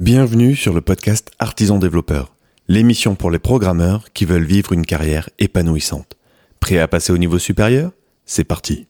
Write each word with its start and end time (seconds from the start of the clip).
Bienvenue 0.00 0.56
sur 0.56 0.72
le 0.72 0.80
podcast 0.80 1.30
Artisan 1.38 1.78
Développeur, 1.78 2.34
l'émission 2.68 3.16
pour 3.16 3.30
les 3.30 3.38
programmeurs 3.38 4.14
qui 4.14 4.24
veulent 4.24 4.46
vivre 4.46 4.72
une 4.72 4.86
carrière 4.86 5.28
épanouissante. 5.38 6.16
Prêt 6.58 6.78
à 6.78 6.88
passer 6.88 7.12
au 7.12 7.18
niveau 7.18 7.38
supérieur? 7.38 7.92
C'est 8.24 8.44
parti 8.44 8.88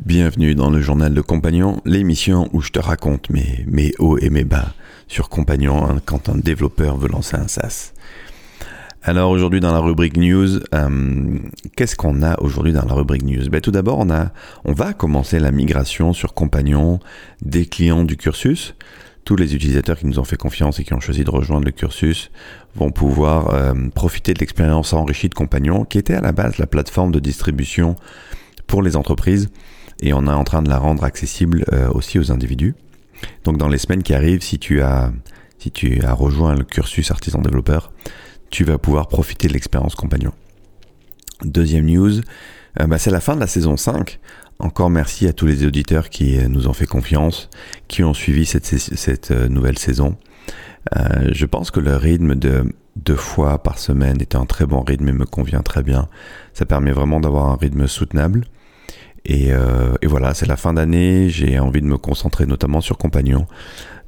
Bienvenue 0.00 0.56
dans 0.56 0.68
le 0.68 0.80
journal 0.80 1.14
de 1.14 1.20
Compagnon, 1.20 1.80
l'émission 1.84 2.50
où 2.52 2.60
je 2.60 2.70
te 2.70 2.80
raconte 2.80 3.30
mes, 3.30 3.64
mes 3.68 3.92
hauts 4.00 4.18
et 4.18 4.30
mes 4.30 4.42
bas 4.42 4.74
sur 5.06 5.28
Compagnon 5.28 5.88
hein, 5.88 6.00
quand 6.04 6.28
un 6.28 6.36
développeur 6.36 6.96
veut 6.96 7.08
lancer 7.08 7.36
un 7.36 7.46
SaaS. 7.46 7.92
Alors 9.02 9.30
aujourd'hui 9.30 9.60
dans 9.60 9.72
la 9.72 9.78
rubrique 9.78 10.18
news, 10.18 10.60
euh, 10.74 11.38
qu'est-ce 11.74 11.96
qu'on 11.96 12.22
a 12.22 12.38
aujourd'hui 12.42 12.74
dans 12.74 12.84
la 12.84 12.92
rubrique 12.92 13.22
news? 13.22 13.48
Ben, 13.48 13.62
Tout 13.62 13.70
d'abord, 13.70 13.98
on, 13.98 14.10
a, 14.10 14.30
on 14.66 14.74
va 14.74 14.92
commencer 14.92 15.38
la 15.38 15.50
migration 15.50 16.12
sur 16.12 16.34
Compagnon 16.34 17.00
des 17.40 17.64
clients 17.64 18.04
du 18.04 18.18
cursus. 18.18 18.74
Tous 19.24 19.36
les 19.36 19.54
utilisateurs 19.54 19.98
qui 19.98 20.06
nous 20.06 20.18
ont 20.18 20.24
fait 20.24 20.36
confiance 20.36 20.80
et 20.80 20.84
qui 20.84 20.92
ont 20.92 21.00
choisi 21.00 21.24
de 21.24 21.30
rejoindre 21.30 21.64
le 21.64 21.70
cursus 21.70 22.30
vont 22.74 22.90
pouvoir 22.90 23.54
euh, 23.54 23.72
profiter 23.94 24.34
de 24.34 24.38
l'expérience 24.38 24.92
enrichie 24.92 25.30
de 25.30 25.34
Compagnon, 25.34 25.86
qui 25.86 25.96
était 25.96 26.14
à 26.14 26.20
la 26.20 26.32
base 26.32 26.58
la 26.58 26.66
plateforme 26.66 27.10
de 27.10 27.20
distribution 27.20 27.96
pour 28.66 28.82
les 28.82 28.96
entreprises, 28.96 29.48
et 30.02 30.12
on 30.12 30.26
est 30.26 30.30
en 30.30 30.44
train 30.44 30.60
de 30.60 30.68
la 30.68 30.78
rendre 30.78 31.04
accessible 31.04 31.64
euh, 31.72 31.88
aussi 31.90 32.18
aux 32.18 32.32
individus. 32.32 32.74
Donc 33.44 33.56
dans 33.56 33.68
les 33.68 33.78
semaines 33.78 34.02
qui 34.02 34.12
arrivent, 34.12 34.42
si 34.42 34.58
tu 34.58 34.82
as, 34.82 35.10
si 35.58 35.70
tu 35.70 36.02
as 36.02 36.12
rejoint 36.12 36.54
le 36.54 36.64
cursus 36.64 37.10
artisan 37.10 37.40
développeur, 37.40 37.92
tu 38.50 38.64
vas 38.64 38.78
pouvoir 38.78 39.08
profiter 39.08 39.48
de 39.48 39.52
l'expérience 39.52 39.94
compagnon. 39.94 40.32
Deuxième 41.44 41.86
news, 41.86 42.20
euh, 42.80 42.86
bah, 42.86 42.98
c'est 42.98 43.10
la 43.10 43.20
fin 43.20 43.34
de 43.34 43.40
la 43.40 43.46
saison 43.46 43.76
5. 43.76 44.18
Encore 44.58 44.90
merci 44.90 45.26
à 45.26 45.32
tous 45.32 45.46
les 45.46 45.64
auditeurs 45.64 46.10
qui 46.10 46.38
euh, 46.38 46.48
nous 46.48 46.68
ont 46.68 46.72
fait 46.72 46.86
confiance, 46.86 47.48
qui 47.88 48.04
ont 48.04 48.12
suivi 48.12 48.44
cette, 48.44 49.30
euh, 49.30 49.48
nouvelle 49.48 49.78
saison. 49.78 50.16
je 50.92 51.46
pense 51.46 51.70
que 51.70 51.80
le 51.80 51.96
rythme 51.96 52.34
de 52.34 52.64
deux 52.96 53.16
fois 53.16 53.62
par 53.62 53.78
semaine 53.78 54.20
est 54.20 54.34
un 54.34 54.46
très 54.46 54.66
bon 54.66 54.82
rythme 54.82 55.08
et 55.08 55.12
me 55.12 55.24
convient 55.24 55.62
très 55.62 55.82
bien. 55.82 56.08
Ça 56.52 56.66
permet 56.66 56.92
vraiment 56.92 57.20
d'avoir 57.20 57.46
un 57.50 57.56
rythme 57.56 57.86
soutenable. 57.86 58.44
Et, 59.24 59.50
et 59.50 60.06
voilà, 60.06 60.32
c'est 60.32 60.46
la 60.46 60.56
fin 60.56 60.72
d'année, 60.72 61.28
j'ai 61.28 61.58
envie 61.58 61.82
de 61.82 61.86
me 61.86 61.98
concentrer 61.98 62.46
notamment 62.46 62.80
sur 62.80 62.96
Compagnon. 62.96 63.46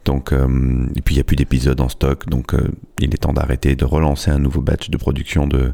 Donc, 0.04 0.32
euh, 0.32 0.86
et 0.96 1.00
puis 1.00 1.14
il 1.14 1.18
n'y 1.18 1.20
a 1.20 1.24
plus 1.24 1.36
d'épisodes 1.36 1.80
en 1.80 1.88
stock, 1.88 2.28
donc 2.28 2.54
euh, 2.54 2.68
il 2.98 3.14
est 3.14 3.18
temps 3.18 3.32
d'arrêter, 3.32 3.76
de 3.76 3.84
relancer 3.84 4.30
un 4.30 4.38
nouveau 4.38 4.60
batch 4.60 4.90
de 4.90 4.96
production 4.96 5.46
de 5.46 5.72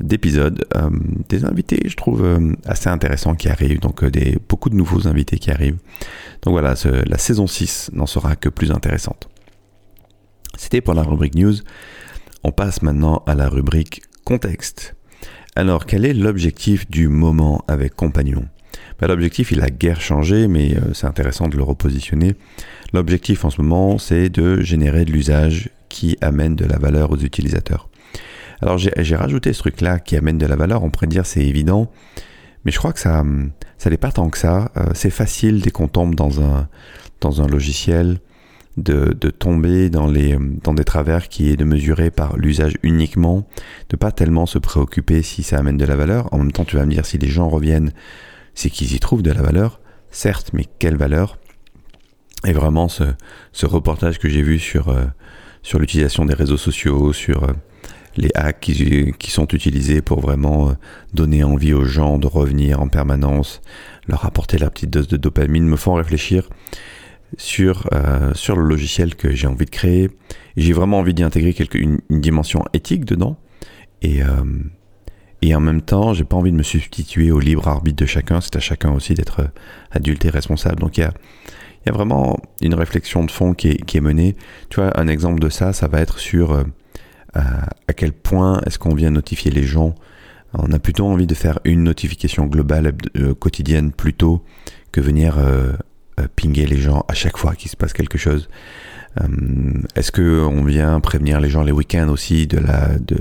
d'épisodes. 0.00 0.64
Euh, 0.74 0.90
des 1.28 1.44
invités, 1.44 1.80
je 1.86 1.94
trouve 1.94 2.26
assez 2.64 2.88
intéressants 2.88 3.34
qui 3.34 3.48
arrivent, 3.48 3.78
donc 3.78 4.04
des, 4.04 4.38
beaucoup 4.48 4.70
de 4.70 4.74
nouveaux 4.74 5.06
invités 5.06 5.38
qui 5.38 5.50
arrivent. 5.50 5.78
Donc 6.42 6.52
voilà, 6.52 6.74
la 7.06 7.18
saison 7.18 7.46
6 7.46 7.90
n'en 7.92 8.06
sera 8.06 8.34
que 8.34 8.48
plus 8.48 8.72
intéressante. 8.72 9.28
C'était 10.56 10.80
pour 10.80 10.94
la 10.94 11.02
rubrique 11.02 11.34
news. 11.34 11.54
On 12.42 12.52
passe 12.52 12.82
maintenant 12.82 13.22
à 13.26 13.34
la 13.34 13.48
rubrique 13.48 14.02
contexte. 14.24 14.96
Alors, 15.54 15.84
quel 15.84 16.06
est 16.06 16.14
l'objectif 16.14 16.90
du 16.90 17.08
moment 17.08 17.62
avec 17.68 17.94
Compagnon? 17.94 18.46
Bah, 18.98 19.06
L'objectif, 19.06 19.52
il 19.52 19.60
a 19.60 19.68
guère 19.68 20.00
changé, 20.00 20.48
mais 20.48 20.74
c'est 20.94 21.06
intéressant 21.06 21.48
de 21.48 21.56
le 21.56 21.62
repositionner. 21.62 22.34
L'objectif 22.92 23.44
en 23.44 23.50
ce 23.50 23.60
moment, 23.60 23.98
c'est 23.98 24.28
de 24.28 24.60
générer 24.60 25.04
de 25.04 25.12
l'usage 25.12 25.70
qui 25.88 26.16
amène 26.20 26.56
de 26.56 26.64
la 26.64 26.78
valeur 26.78 27.10
aux 27.10 27.18
utilisateurs. 27.18 27.88
Alors 28.60 28.78
j'ai 28.78 29.16
rajouté 29.16 29.52
ce 29.52 29.58
truc-là 29.58 29.98
qui 29.98 30.16
amène 30.16 30.38
de 30.38 30.46
la 30.46 30.54
valeur, 30.54 30.84
on 30.84 30.90
pourrait 30.90 31.08
dire 31.08 31.26
c'est 31.26 31.44
évident, 31.44 31.90
mais 32.64 32.70
je 32.70 32.78
crois 32.78 32.92
que 32.92 33.00
ça 33.00 33.24
ça 33.76 33.90
n'est 33.90 33.96
pas 33.96 34.12
tant 34.12 34.30
que 34.30 34.38
ça. 34.38 34.70
Euh, 34.76 34.84
c'est 34.94 35.10
facile 35.10 35.60
dès 35.60 35.72
qu'on 35.72 35.88
tombe 35.88 36.14
dans 36.14 36.40
un, 36.40 36.68
dans 37.20 37.42
un 37.42 37.48
logiciel 37.48 38.20
de, 38.76 39.12
tomber 39.30 39.90
dans, 39.90 40.06
les, 40.06 40.38
dans 40.38 40.72
des 40.72 40.84
travers 40.84 41.28
qui 41.28 41.50
est 41.50 41.56
de 41.56 41.64
mesurer 41.64 42.12
par 42.12 42.36
l'usage 42.36 42.78
uniquement, 42.84 43.46
de 43.90 43.96
pas 43.96 44.12
tellement 44.12 44.46
se 44.46 44.58
préoccuper 44.58 45.22
si 45.22 45.42
ça 45.42 45.58
amène 45.58 45.76
de 45.76 45.84
la 45.84 45.96
valeur. 45.96 46.32
En 46.32 46.38
même 46.38 46.52
temps, 46.52 46.64
tu 46.64 46.76
vas 46.76 46.86
me 46.86 46.92
dire 46.92 47.04
si 47.04 47.18
les 47.18 47.28
gens 47.28 47.48
reviennent, 47.48 47.92
c'est 48.54 48.70
qu'ils 48.70 48.94
y 48.94 49.00
trouvent 49.00 49.22
de 49.22 49.32
la 49.32 49.42
valeur. 49.42 49.80
Certes, 50.10 50.50
mais 50.52 50.66
quelle 50.78 50.96
valeur? 50.96 51.38
Et 52.44 52.52
vraiment, 52.52 52.88
ce, 52.88 53.66
reportage 53.66 54.18
que 54.18 54.28
j'ai 54.28 54.42
vu 54.42 54.58
sur, 54.58 54.88
euh, 54.88 55.04
sur 55.62 55.78
l'utilisation 55.78 56.24
des 56.24 56.34
réseaux 56.34 56.56
sociaux, 56.56 57.12
sur 57.12 57.44
euh, 57.44 57.52
les 58.16 58.30
hacks 58.34 58.60
qui, 58.60 59.30
sont 59.30 59.46
utilisés 59.48 60.02
pour 60.02 60.20
vraiment 60.20 60.70
euh, 60.70 60.72
donner 61.14 61.44
envie 61.44 61.72
aux 61.72 61.84
gens 61.84 62.18
de 62.18 62.26
revenir 62.26 62.80
en 62.80 62.88
permanence, 62.88 63.60
leur 64.08 64.26
apporter 64.26 64.58
la 64.58 64.70
petite 64.70 64.90
dose 64.90 65.06
de 65.06 65.16
dopamine, 65.16 65.66
me 65.66 65.76
font 65.76 65.94
réfléchir 65.94 66.48
sur, 67.38 67.88
sur 68.34 68.56
le 68.56 68.62
logiciel 68.62 69.14
que 69.14 69.32
j'ai 69.32 69.46
envie 69.46 69.64
de 69.64 69.70
créer. 69.70 70.10
J'ai 70.58 70.74
vraiment 70.74 70.98
envie 70.98 71.14
d'y 71.14 71.22
intégrer 71.22 71.54
une, 71.72 71.98
une, 72.10 72.20
dimension 72.20 72.62
éthique 72.74 73.06
dedans. 73.06 73.38
Et, 74.02 74.20
et 75.40 75.54
en 75.54 75.60
même 75.60 75.80
temps, 75.80 76.12
j'ai 76.12 76.24
pas 76.24 76.36
envie 76.36 76.50
de 76.52 76.56
me 76.56 76.62
substituer 76.62 77.30
au 77.30 77.40
libre 77.40 77.68
arbitre 77.68 77.96
de 77.96 78.06
chacun. 78.06 78.42
C'est 78.42 78.56
à 78.56 78.60
chacun 78.60 78.92
aussi 78.92 79.14
d'être 79.14 79.48
adulte 79.92 80.26
et 80.26 80.30
responsable. 80.30 80.80
Donc 80.80 80.98
il 80.98 81.02
y 81.02 81.04
a 81.04 81.14
il 81.84 81.88
y 81.88 81.90
a 81.90 81.92
vraiment 81.92 82.38
une 82.60 82.74
réflexion 82.74 83.24
de 83.24 83.30
fond 83.30 83.54
qui 83.54 83.68
est, 83.68 84.00
menée. 84.00 84.36
Tu 84.68 84.80
vois, 84.80 84.98
un 84.98 85.08
exemple 85.08 85.40
de 85.40 85.48
ça, 85.48 85.72
ça 85.72 85.88
va 85.88 86.00
être 86.00 86.18
sur 86.18 86.52
euh, 86.52 86.64
à 87.34 87.92
quel 87.92 88.12
point 88.12 88.60
est-ce 88.66 88.78
qu'on 88.78 88.94
vient 88.94 89.10
notifier 89.10 89.50
les 89.50 89.64
gens. 89.64 89.94
On 90.54 90.70
a 90.72 90.78
plutôt 90.78 91.06
envie 91.06 91.26
de 91.26 91.34
faire 91.34 91.58
une 91.64 91.82
notification 91.82 92.46
globale 92.46 92.94
euh, 93.16 93.34
quotidienne 93.34 93.90
plutôt 93.90 94.44
que 94.92 95.00
venir 95.00 95.38
euh, 95.38 95.72
pinguer 96.36 96.66
les 96.66 96.76
gens 96.76 97.04
à 97.08 97.14
chaque 97.14 97.38
fois 97.38 97.54
qu'il 97.54 97.70
se 97.70 97.76
passe 97.76 97.94
quelque 97.94 98.18
chose. 98.18 98.48
est-ce 99.96 100.12
qu'on 100.12 100.62
vient 100.64 101.00
prévenir 101.00 101.40
les 101.40 101.48
gens 101.48 101.62
les 101.62 101.72
week-ends 101.72 102.08
aussi 102.10 102.46
de 102.46 102.58
la, 102.58 102.98
de, 102.98 103.18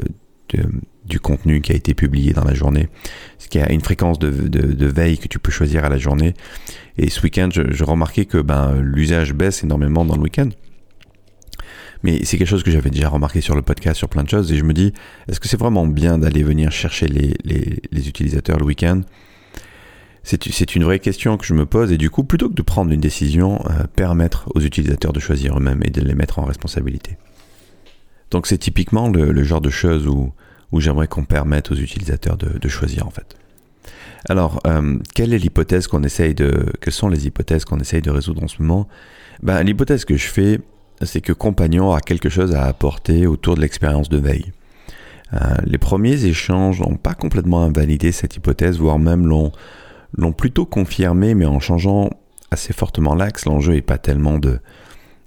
du 1.06 1.20
contenu 1.20 1.62
qui 1.62 1.72
a 1.72 1.76
été 1.76 1.94
publié 1.94 2.34
dans 2.34 2.44
la 2.44 2.54
journée? 2.54 2.90
Ce 3.40 3.48
qui 3.48 3.60
a 3.60 3.72
une 3.72 3.82
fréquence 3.82 4.20
de, 4.20 4.86
veille 4.86 5.18
que 5.18 5.28
tu 5.28 5.40
peux 5.40 5.52
choisir 5.52 5.86
à 5.86 5.90
la 5.90 5.98
journée? 5.98 6.34
Et 7.02 7.10
ce 7.10 7.20
week-end, 7.24 7.50
je, 7.52 7.84
remarquais 7.84 8.26
que 8.26 8.38
ben, 8.38 8.80
l'usage 8.80 9.34
baisse 9.34 9.64
énormément 9.64 10.06
dans 10.06 10.16
le 10.16 10.22
week-end. 10.22 10.50
Mais 12.04 12.24
c'est 12.26 12.38
quelque 12.38 12.48
chose 12.48 12.62
que 12.62 12.70
j'avais 12.70 12.92
déjà 12.92 13.10
remarqué 13.10 13.42
sur 13.42 13.56
le 13.56 13.64
podcast, 13.64 13.98
sur 13.98 14.08
plein 14.08 14.24
de 14.24 14.30
choses. 14.30 14.52
Et 14.52 14.58
je 14.58 14.64
me 14.64 14.72
dis, 14.72 14.94
est-ce 15.28 15.40
que 15.40 15.48
c'est 15.48 15.60
vraiment 15.60 15.88
bien 15.88 16.20
d'aller 16.20 16.44
venir 16.44 16.72
chercher 16.72 17.08
les, 17.08 17.34
les, 17.44 18.08
utilisateurs 18.08 18.60
le 18.60 18.66
week-end? 18.66 19.02
C'est 20.22 20.76
une 20.76 20.84
vraie 20.84 21.00
question 21.00 21.38
que 21.38 21.46
je 21.46 21.56
me 21.56 21.66
pose 21.66 21.92
et 21.92 21.98
du 21.98 22.12
coup, 22.12 22.24
plutôt 22.24 22.50
que 22.50 22.54
de 22.54 22.62
prendre 22.62 22.92
une 22.92 23.02
décision, 23.02 23.60
euh, 23.72 23.86
permettre 23.96 24.48
aux 24.54 24.62
utilisateurs 24.62 25.12
de 25.12 25.20
choisir 25.20 25.58
eux-mêmes 25.58 25.82
et 25.84 25.90
de 25.90 26.02
les 26.02 26.14
mettre 26.14 26.38
en 26.38 26.46
responsabilité. 26.46 27.18
Donc 28.30 28.46
c'est 28.46 28.60
typiquement 28.60 29.10
le, 29.10 29.44
genre 29.44 29.62
de 29.62 29.72
choses 29.72 30.06
où 30.06 30.32
où 30.72 30.80
j'aimerais 30.80 31.08
qu'on 31.08 31.26
permette 31.26 31.72
aux 31.72 31.76
utilisateurs 31.76 32.38
de, 32.38 32.70
choisir 32.70 33.06
en 33.06 33.10
fait. 33.10 33.36
Alors, 34.30 34.60
euh, 34.68 34.98
quelle 35.16 35.34
est 35.34 35.40
l'hypothèse 35.40 35.88
qu'on 35.88 36.04
essaye 36.04 36.36
de, 36.36 36.66
quelles 36.80 36.94
sont 36.94 37.10
les 37.10 37.26
hypothèses 37.28 37.66
qu'on 37.66 37.80
essaye 37.80 38.02
de 38.02 38.12
résoudre 38.12 38.44
en 38.44 38.48
ce 38.48 38.62
moment? 38.62 38.88
Ben, 39.42 39.64
L'hypothèse 39.64 40.06
que 40.06 40.16
je 40.16 40.28
fais, 40.28 40.60
c'est 41.02 41.22
que 41.22 41.34
Compagnon 41.34 41.92
a 41.92 42.02
quelque 42.02 42.30
chose 42.30 42.54
à 42.54 42.66
apporter 42.66 43.26
autour 43.26 43.56
de 43.56 43.62
l'expérience 43.62 44.10
de 44.10 44.18
veille. 44.18 44.52
Euh, 45.34 45.56
les 45.66 45.78
premiers 45.78 46.26
échanges 46.26 46.82
n'ont 46.82 46.98
pas 46.98 47.14
complètement 47.14 47.64
invalidé 47.64 48.12
cette 48.12 48.36
hypothèse, 48.36 48.78
voire 48.78 49.00
même 49.00 49.26
l'ont, 49.26 49.52
plutôt 50.34 50.66
confirmé, 50.66 51.34
mais 51.34 51.46
en 51.46 51.60
changeant 51.60 52.10
assez 52.52 52.74
fortement 52.74 53.16
l'axe. 53.16 53.46
L'enjeu 53.46 53.74
n'est 53.74 53.82
pas 53.82 53.98
tellement 53.98 54.38
de, 54.38 54.60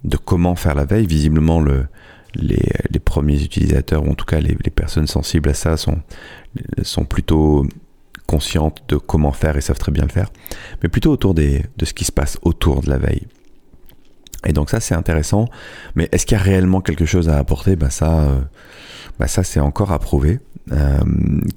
de 0.03 0.17
comment 0.17 0.55
faire 0.55 0.75
la 0.75 0.85
veille. 0.85 1.07
Visiblement, 1.07 1.59
le, 1.59 1.87
les, 2.35 2.99
premiers 3.03 3.41
utilisateurs, 3.43 4.03
ou 4.03 4.11
en 4.11 4.15
tout 4.15 4.25
cas 4.25 4.39
les, 4.39 4.55
personnes 4.55 5.07
sensibles 5.07 5.49
à 5.49 5.53
ça, 5.53 5.75
sont, 5.75 5.99
sont 6.83 7.05
plutôt 7.05 7.65
conscientes 8.25 8.83
de 8.87 8.97
comment 8.97 9.31
faire 9.31 9.57
et 9.57 9.61
savent 9.61 9.77
très 9.77 9.91
bien 9.91 10.03
le 10.03 10.11
faire, 10.11 10.29
mais 10.81 10.89
plutôt 10.89 11.11
autour 11.11 11.33
de 11.33 11.61
ce 11.83 11.93
qui 11.93 12.05
se 12.05 12.11
passe 12.11 12.37
autour 12.41 12.81
de 12.81 12.89
la 12.89 12.97
veille. 12.97 13.27
Et 14.45 14.53
donc 14.53 14.69
ça 14.69 14.79
c'est 14.79 14.95
intéressant, 14.95 15.47
mais 15.95 16.07
est-ce 16.11 16.25
qu'il 16.25 16.37
y 16.37 16.39
a 16.39 16.43
réellement 16.43 16.81
quelque 16.81 17.05
chose 17.05 17.29
à 17.29 17.37
apporter? 17.37 17.75
Bah 17.75 17.89
ça, 17.89 18.19
euh, 18.19 18.41
bah 19.19 19.27
ça 19.27 19.43
c'est 19.43 19.59
encore 19.59 19.91
à 19.91 19.99
prouver. 19.99 20.39
Euh, 20.71 20.99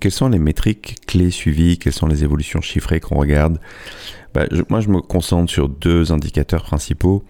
quelles 0.01 0.13
sont 0.13 0.29
les 0.29 0.39
métriques 0.39 0.97
clés 1.07 1.31
suivies? 1.31 1.79
Quelles 1.79 1.93
sont 1.93 2.07
les 2.07 2.25
évolutions 2.25 2.61
chiffrées 2.61 3.01
qu'on 3.01 3.17
regarde? 3.17 3.59
Bah, 4.35 4.45
Moi 4.71 4.81
je 4.81 4.89
me 4.89 5.01
concentre 5.01 5.51
sur 5.51 5.69
deux 5.69 6.13
indicateurs 6.13 6.63
principaux. 6.63 7.25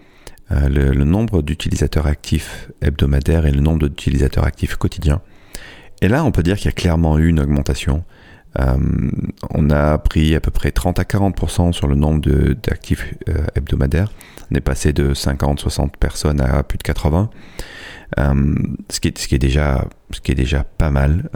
Euh, 0.51 0.67
le, 0.67 1.03
nombre 1.03 1.43
d'utilisateurs 1.43 2.07
actifs 2.07 2.71
hebdomadaires 2.81 3.45
et 3.45 3.51
le 3.51 3.61
nombre 3.61 3.87
d'utilisateurs 3.87 4.45
actifs 4.45 4.77
quotidiens. 4.77 5.21
Et 6.01 6.07
là, 6.07 6.23
on 6.23 6.31
peut 6.31 6.41
dire 6.41 6.57
qu'il 6.57 6.65
y 6.65 6.69
a 6.69 6.73
clairement 6.73 7.19
eu 7.19 7.27
une 7.27 7.39
augmentation. 7.39 8.03
Euh, 8.59 8.77
on 9.51 9.69
a 9.69 9.97
pris 9.97 10.35
à 10.35 10.39
peu 10.39 10.51
près 10.51 10.71
30 10.71 10.97
à 10.99 11.03
40% 11.03 11.71
sur 11.71 11.87
le 11.87 11.95
nombre 11.95 12.21
d'actifs 12.53 13.13
euh, 13.27 13.45
hebdomadaires. 13.55 14.11
On 14.51 14.55
est 14.55 14.61
passé 14.61 14.93
de 14.93 15.13
50-60 15.13 15.91
personnes 15.99 16.41
à 16.41 16.63
plus 16.63 16.77
de 16.77 16.83
80. 16.83 17.29
ce, 18.17 18.99
qui 18.99 19.09
est, 19.09 19.17
ce, 19.17 19.27
qui 19.27 19.35
est 19.35 19.39
déjà, 19.39 19.85
ce 20.11 20.19
qui 20.21 20.31
est 20.31 20.35
déjà 20.35 20.63
pas 20.63 20.89
mal. 20.89 21.29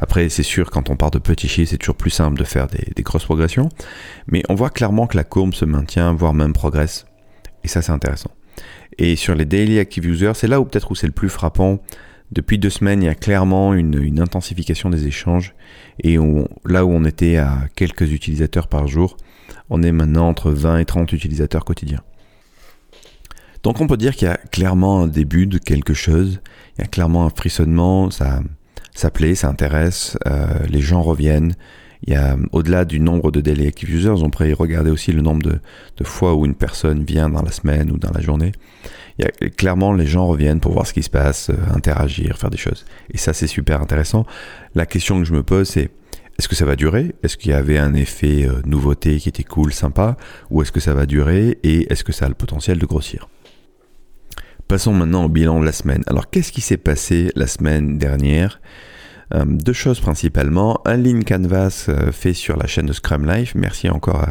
après, 0.00 0.28
c'est 0.28 0.42
sûr, 0.42 0.70
quand 0.70 0.90
on 0.90 0.96
part 0.96 1.12
de 1.12 1.18
petits 1.18 1.48
chiffres, 1.48 1.70
c'est 1.70 1.78
toujours 1.78 1.96
plus 1.96 2.10
simple 2.10 2.38
de 2.38 2.44
faire 2.44 2.66
des, 2.66 2.92
des, 2.96 3.02
grosses 3.02 3.24
progressions. 3.24 3.68
Mais 4.26 4.42
on 4.48 4.56
voit 4.56 4.70
clairement 4.70 5.06
que 5.06 5.16
la 5.16 5.24
courbe 5.24 5.54
se 5.54 5.64
maintient, 5.64 6.12
voire 6.14 6.34
même 6.34 6.52
progresse 6.52 7.06
Et 7.62 7.68
ça, 7.68 7.80
c'est 7.82 7.92
intéressant. 7.92 8.32
Et 8.98 9.16
sur 9.16 9.34
les 9.34 9.44
daily 9.44 9.78
active 9.78 10.06
users, 10.06 10.32
c'est 10.34 10.48
là 10.48 10.60
où 10.60 10.64
peut-être 10.64 10.90
où 10.90 10.94
c'est 10.94 11.06
le 11.06 11.12
plus 11.12 11.28
frappant. 11.28 11.78
Depuis 12.32 12.56
deux 12.56 12.70
semaines, 12.70 13.02
il 13.02 13.06
y 13.06 13.10
a 13.10 13.14
clairement 13.14 13.74
une, 13.74 14.18
intensification 14.18 14.88
des 14.88 15.06
échanges. 15.06 15.54
Et 16.02 16.16
là 16.64 16.86
où 16.86 16.90
on 16.90 17.04
était 17.04 17.36
à 17.36 17.68
quelques 17.76 18.10
utilisateurs 18.10 18.68
par 18.68 18.86
jour, 18.86 19.18
on 19.68 19.82
est 19.82 19.92
maintenant 19.92 20.28
entre 20.28 20.50
20 20.50 20.78
et 20.78 20.84
30 20.86 21.12
utilisateurs 21.12 21.66
quotidiens. 21.66 22.00
Donc 23.62 23.82
on 23.82 23.86
peut 23.86 23.98
dire 23.98 24.16
qu'il 24.16 24.28
y 24.28 24.30
a 24.30 24.38
clairement 24.50 25.02
un 25.02 25.08
début 25.08 25.46
de 25.46 25.58
quelque 25.58 25.92
chose, 25.92 26.40
il 26.76 26.80
y 26.80 26.84
a 26.84 26.88
clairement 26.88 27.26
un 27.26 27.30
frissonnement, 27.30 28.10
ça, 28.10 28.40
plaît, 29.12 29.34
ça 29.34 29.48
intéresse, 29.48 30.16
euh, 30.26 30.46
les 30.70 30.80
gens 30.80 31.02
reviennent. 31.02 31.54
Il 32.04 32.12
y 32.12 32.16
a 32.16 32.36
au-delà 32.50 32.84
du 32.84 32.98
nombre 32.98 33.30
de 33.30 33.40
daily 33.40 33.66
active 33.66 33.90
users, 33.90 34.22
on 34.22 34.30
pourrait 34.30 34.52
regarder 34.52 34.90
aussi 34.90 35.12
le 35.12 35.22
nombre 35.22 35.42
de, 35.42 36.04
fois 36.04 36.34
où 36.34 36.44
une 36.44 36.54
personne 36.54 37.04
vient 37.04 37.28
dans 37.28 37.42
la 37.42 37.52
semaine 37.52 37.92
ou 37.92 37.98
dans 37.98 38.10
la 38.10 38.20
journée. 38.20 38.52
A, 39.22 39.28
clairement, 39.56 39.92
les 39.92 40.06
gens 40.06 40.26
reviennent 40.26 40.58
pour 40.58 40.72
voir 40.72 40.86
ce 40.86 40.92
qui 40.92 41.02
se 41.02 41.10
passe, 41.10 41.50
euh, 41.50 41.56
interagir, 41.72 42.38
faire 42.38 42.50
des 42.50 42.56
choses. 42.56 42.84
Et 43.12 43.18
ça, 43.18 43.32
c'est 43.32 43.46
super 43.46 43.80
intéressant. 43.80 44.26
La 44.74 44.84
question 44.84 45.18
que 45.20 45.24
je 45.24 45.32
me 45.32 45.44
pose, 45.44 45.68
c'est 45.68 45.90
est-ce 46.38 46.48
que 46.48 46.56
ça 46.56 46.64
va 46.64 46.74
durer? 46.74 47.14
Est-ce 47.22 47.36
qu'il 47.36 47.52
y 47.52 47.54
avait 47.54 47.78
un 47.78 47.94
effet 47.94 48.48
euh, 48.48 48.62
nouveauté 48.64 49.18
qui 49.18 49.28
était 49.28 49.44
cool, 49.44 49.72
sympa? 49.72 50.16
Ou 50.50 50.62
est-ce 50.62 50.72
que 50.72 50.80
ça 50.80 50.94
va 50.94 51.06
durer 51.06 51.58
Et 51.62 51.92
est-ce 51.92 52.02
que 52.02 52.12
ça 52.12 52.24
a 52.24 52.28
le 52.28 52.34
potentiel 52.34 52.78
de 52.78 52.86
grossir? 52.86 53.28
Passons 54.66 54.92
maintenant 54.92 55.26
au 55.26 55.28
bilan 55.28 55.60
de 55.60 55.66
la 55.66 55.72
semaine. 55.72 56.02
Alors 56.08 56.30
qu'est-ce 56.30 56.50
qui 56.50 56.62
s'est 56.62 56.78
passé 56.78 57.30
la 57.36 57.46
semaine 57.46 57.98
dernière? 57.98 58.60
euh, 58.60 58.91
Deux 59.34 59.72
choses 59.72 60.00
principalement. 60.00 60.80
Un 60.84 60.96
lean 60.96 61.22
canvas 61.22 61.86
euh, 61.88 62.12
fait 62.12 62.34
sur 62.34 62.56
la 62.56 62.66
chaîne 62.66 62.86
de 62.86 62.92
Scrum 62.92 63.24
Life. 63.26 63.54
Merci 63.54 63.88
encore 63.88 64.22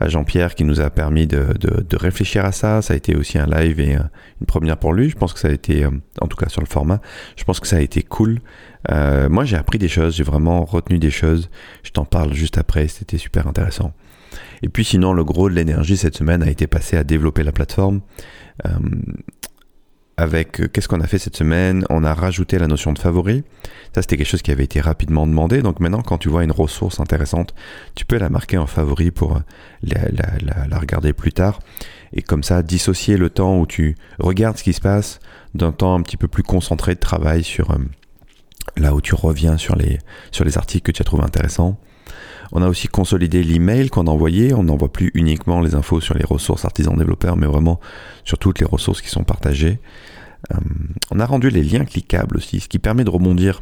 à, 0.00 0.08
Jean-Pierre 0.08 0.54
qui 0.54 0.62
nous 0.62 0.80
a 0.80 0.90
permis 0.90 1.26
de, 1.26 1.46
réfléchir 1.92 2.44
à 2.44 2.52
ça. 2.52 2.82
Ça 2.82 2.94
a 2.94 2.96
été 2.96 3.16
aussi 3.16 3.38
un 3.38 3.46
live 3.46 3.80
et 3.80 3.94
une 3.94 4.46
première 4.46 4.76
pour 4.76 4.92
lui. 4.92 5.10
Je 5.10 5.16
pense 5.16 5.32
que 5.32 5.40
ça 5.40 5.48
a 5.48 5.52
été, 5.52 5.84
euh, 5.84 5.90
en 6.20 6.26
tout 6.26 6.36
cas 6.36 6.48
sur 6.48 6.60
le 6.60 6.66
format, 6.66 7.00
je 7.36 7.44
pense 7.44 7.58
que 7.60 7.66
ça 7.66 7.76
a 7.76 7.80
été 7.80 8.02
cool. 8.02 8.40
moi 8.88 9.44
j'ai 9.44 9.56
appris 9.56 9.78
des 9.78 9.88
choses, 9.88 10.16
j'ai 10.16 10.24
vraiment 10.24 10.64
retenu 10.64 10.98
des 10.98 11.10
choses. 11.10 11.50
Je 11.82 11.90
t'en 11.90 12.04
parle 12.04 12.32
juste 12.32 12.58
après, 12.58 12.86
c'était 12.88 13.18
super 13.18 13.46
intéressant. 13.46 13.92
Et 14.62 14.68
puis 14.68 14.84
sinon, 14.84 15.12
le 15.12 15.24
gros 15.24 15.48
de 15.48 15.54
l'énergie 15.54 15.96
cette 15.96 16.16
semaine 16.16 16.42
a 16.42 16.50
été 16.50 16.66
passé 16.66 16.96
à 16.96 17.04
développer 17.04 17.42
la 17.42 17.52
plateforme. 17.52 18.00
Euh, 18.66 18.70
avec 20.18 20.60
euh, 20.60 20.66
qu'est-ce 20.66 20.88
qu'on 20.88 21.00
a 21.00 21.06
fait 21.06 21.18
cette 21.18 21.36
semaine? 21.36 21.86
On 21.90 22.02
a 22.02 22.12
rajouté 22.12 22.58
la 22.58 22.66
notion 22.66 22.92
de 22.92 22.98
favori. 22.98 23.44
Ça, 23.94 24.02
c'était 24.02 24.16
quelque 24.16 24.26
chose 24.26 24.42
qui 24.42 24.50
avait 24.50 24.64
été 24.64 24.80
rapidement 24.80 25.26
demandé. 25.26 25.62
Donc 25.62 25.78
maintenant, 25.78 26.02
quand 26.02 26.18
tu 26.18 26.28
vois 26.28 26.42
une 26.42 26.50
ressource 26.50 26.98
intéressante, 26.98 27.54
tu 27.94 28.04
peux 28.04 28.18
la 28.18 28.28
marquer 28.28 28.58
en 28.58 28.66
favori 28.66 29.12
pour 29.12 29.36
euh, 29.36 29.40
la, 29.82 30.78
regarder 30.78 31.12
plus 31.12 31.32
tard. 31.32 31.60
Et 32.12 32.22
comme 32.22 32.42
ça, 32.42 32.62
dissocier 32.62 33.16
le 33.16 33.30
temps 33.30 33.58
où 33.58 33.66
tu 33.66 33.96
regardes 34.18 34.58
ce 34.58 34.64
qui 34.64 34.72
se 34.72 34.80
passe 34.80 35.20
d'un 35.54 35.70
temps 35.70 35.94
un 35.94 36.02
petit 36.02 36.16
peu 36.16 36.26
plus 36.26 36.42
concentré 36.42 36.94
de 36.96 37.00
travail 37.00 37.44
sur 37.44 37.78
là 38.76 38.94
où 38.94 39.00
tu 39.00 39.14
reviens 39.14 39.56
sur 39.56 39.76
les, 39.76 39.98
sur 40.32 40.44
les 40.44 40.58
articles 40.58 40.82
que 40.82 40.92
tu 40.92 41.00
as 41.00 41.04
trouvé 41.04 41.22
intéressants. 41.22 41.78
On 42.52 42.62
a 42.62 42.68
aussi 42.68 42.88
consolidé 42.88 43.42
l'email 43.42 43.90
qu'on 43.90 44.06
envoyait. 44.06 44.52
On 44.52 44.62
n'envoie 44.62 44.92
plus 44.92 45.10
uniquement 45.14 45.60
les 45.60 45.74
infos 45.74 46.00
sur 46.00 46.14
les 46.14 46.24
ressources 46.24 46.64
artisans 46.64 46.96
développeurs, 46.96 47.36
mais 47.36 47.46
vraiment 47.46 47.80
sur 48.24 48.38
toutes 48.38 48.60
les 48.60 48.66
ressources 48.66 49.02
qui 49.02 49.08
sont 49.08 49.24
partagées. 49.24 49.78
Euh, 50.52 50.56
on 51.10 51.20
a 51.20 51.26
rendu 51.26 51.50
les 51.50 51.62
liens 51.62 51.84
cliquables 51.84 52.36
aussi, 52.36 52.60
ce 52.60 52.68
qui 52.68 52.78
permet 52.78 53.04
de 53.04 53.10
rebondir, 53.10 53.60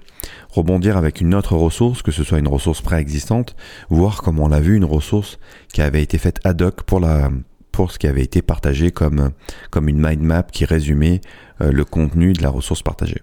rebondir 0.50 0.96
avec 0.96 1.20
une 1.20 1.34
autre 1.34 1.56
ressource, 1.56 2.02
que 2.02 2.12
ce 2.12 2.22
soit 2.22 2.38
une 2.38 2.48
ressource 2.48 2.82
préexistante, 2.82 3.56
voir 3.88 4.22
comme 4.22 4.38
on 4.38 4.48
l'a 4.48 4.60
vu, 4.60 4.76
une 4.76 4.84
ressource 4.84 5.38
qui 5.72 5.80
avait 5.80 6.02
été 6.02 6.18
faite 6.18 6.40
ad 6.44 6.60
hoc 6.60 6.82
pour 6.82 7.92
ce 7.92 7.98
qui 7.98 8.06
avait 8.06 8.22
été 8.22 8.42
partagé 8.42 8.90
comme, 8.90 9.32
une 9.74 10.00
mind 10.00 10.20
map 10.20 10.42
qui 10.44 10.64
résumait 10.64 11.20
euh, 11.60 11.72
le 11.72 11.84
contenu 11.84 12.32
de 12.32 12.42
la 12.42 12.50
ressource 12.50 12.82
partagée. 12.82 13.22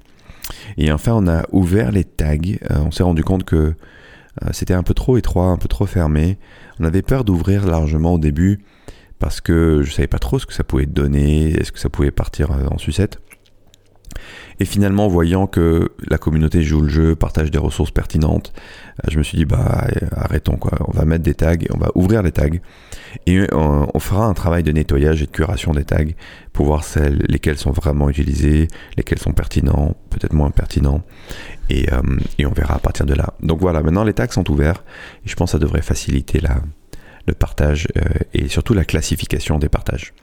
Et 0.78 0.92
enfin, 0.92 1.14
on 1.14 1.28
a 1.28 1.44
ouvert 1.52 1.92
les 1.92 2.04
tags. 2.04 2.38
Euh, 2.72 2.78
on 2.86 2.92
s'est 2.92 3.04
rendu 3.04 3.24
compte 3.24 3.44
que 3.44 3.76
c'était 4.52 4.74
un 4.74 4.84
peu 4.84 4.94
trop 4.94 5.18
étroit, 5.18 5.46
un 5.46 5.58
peu 5.58 5.68
trop 5.68 5.86
fermé. 5.86 6.38
On 6.80 6.86
avait 6.86 7.02
peur 7.02 7.24
d'ouvrir 7.24 7.66
largement 7.66 8.14
au 8.14 8.20
début 8.20 8.62
parce 9.24 9.40
que 9.40 9.84
je 9.84 9.94
savais 9.94 10.08
pas 10.08 10.20
trop 10.20 10.38
ce 10.38 10.46
que 10.46 10.54
ça 10.54 10.66
pouvait 10.66 10.86
donner, 10.86 11.52
est-ce 11.52 11.72
que 11.72 11.80
ça 11.80 11.90
pouvait 11.90 12.12
partir 12.12 12.52
euh, 12.52 12.68
en 12.70 12.78
sucette. 12.78 13.22
Et 14.60 14.66
finalement, 14.66 15.08
voyant 15.08 15.48
que 15.48 15.92
la 16.08 16.18
communauté 16.18 16.62
joue 16.62 16.82
le 16.82 16.90
jeu, 16.90 17.16
partage 17.16 17.52
des 17.52 17.58
ressources 17.58 17.92
pertinentes, 17.92 18.54
euh, 19.04 19.10
je 19.12 19.18
me 19.18 19.24
suis 19.24 19.38
dit, 19.38 19.46
bah, 19.46 19.88
arrêtons, 20.16 20.58
quoi. 20.58 20.78
On 20.88 20.92
va 20.92 21.06
mettre 21.06 21.24
des 21.24 21.34
tags, 21.34 21.58
on 21.74 21.78
va 21.78 21.90
ouvrir 21.96 22.22
les 22.24 22.32
tags, 22.32 22.50
et 23.26 23.48
on, 23.52 24.00
fera 24.00 24.26
un 24.26 24.34
travail 24.34 24.64
de 24.64 24.72
nettoyage 24.72 25.22
et 25.22 25.26
de 25.26 25.32
curation 25.32 25.72
des 25.72 25.86
tags 25.86 26.04
pour 26.52 26.66
voir 26.66 26.84
celles, 26.84 27.26
lesquels 27.30 27.58
sont 27.58 27.72
vraiment 27.72 28.10
utilisés, 28.10 28.68
lesquels 28.98 29.20
sont 29.20 29.32
pertinents, 29.32 29.96
peut-être 30.10 30.34
moins 30.34 30.52
pertinents, 30.52 31.04
et, 31.70 31.92
euh, 31.94 32.02
on 32.46 32.54
verra 32.54 32.76
à 32.76 32.80
partir 32.80 33.06
de 33.06 33.14
là. 33.14 33.34
Donc 33.42 33.60
voilà, 33.60 33.82
maintenant 33.82 34.04
les 34.04 34.14
tags 34.14 34.28
sont 34.30 34.50
ouverts, 34.52 34.84
et 35.26 35.30
je 35.30 35.36
pense 35.36 35.52
que 35.52 35.58
ça 35.58 35.60
devrait 35.60 35.82
faciliter 35.82 36.42
le 37.26 37.34
partage 37.34 37.88
euh, 37.98 38.02
et 38.34 38.50
surtout 38.50 38.74
la 38.74 38.86
classification 38.86 39.58
des 39.58 39.70
partages. 39.70 40.14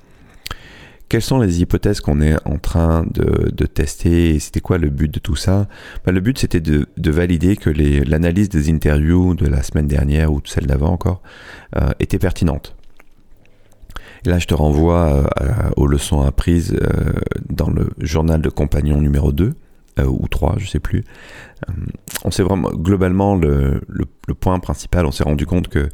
Quelles 1.10 1.22
sont 1.22 1.40
les 1.40 1.60
hypothèses 1.60 2.00
qu'on 2.00 2.20
est 2.20 2.36
en 2.46 2.58
train 2.58 3.04
de, 3.10 3.66
tester 3.66 4.36
et 4.36 4.38
c'était 4.38 4.60
quoi 4.60 4.78
le 4.78 4.90
but 4.90 5.12
de 5.12 5.18
tout 5.18 5.34
ça? 5.34 5.66
Bah, 6.06 6.12
Le 6.12 6.20
but 6.20 6.38
c'était 6.38 6.60
de, 6.60 6.86
valider 7.10 7.56
que 7.56 7.68
l'analyse 7.68 8.48
des 8.48 8.70
interviews 8.70 9.34
de 9.34 9.48
la 9.48 9.64
semaine 9.64 9.88
dernière 9.88 10.32
ou 10.32 10.40
de 10.40 10.46
celle 10.46 10.66
d'avant 10.66 10.92
encore 10.92 11.20
euh, 11.76 11.90
était 11.98 12.20
pertinente. 12.20 12.76
Et 14.24 14.28
là 14.28 14.38
je 14.38 14.46
te 14.46 14.54
renvoie 14.54 15.28
euh, 15.40 15.70
aux 15.76 15.88
leçons 15.88 16.22
apprises 16.22 16.76
euh, 16.80 17.12
dans 17.48 17.70
le 17.70 17.88
journal 17.98 18.40
de 18.40 18.48
compagnon 18.48 19.00
numéro 19.00 19.32
2 19.32 19.52
ou 20.06 20.28
3, 20.28 20.54
je 20.58 20.68
sais 20.68 20.78
plus. 20.78 21.04
on 22.24 22.30
vraiment, 22.44 22.70
globalement, 22.70 23.34
le, 23.34 23.82
le, 23.88 24.34
point 24.34 24.60
principal, 24.60 25.04
on 25.04 25.10
s'est 25.10 25.24
rendu 25.24 25.44
compte 25.44 25.66
que 25.66 25.88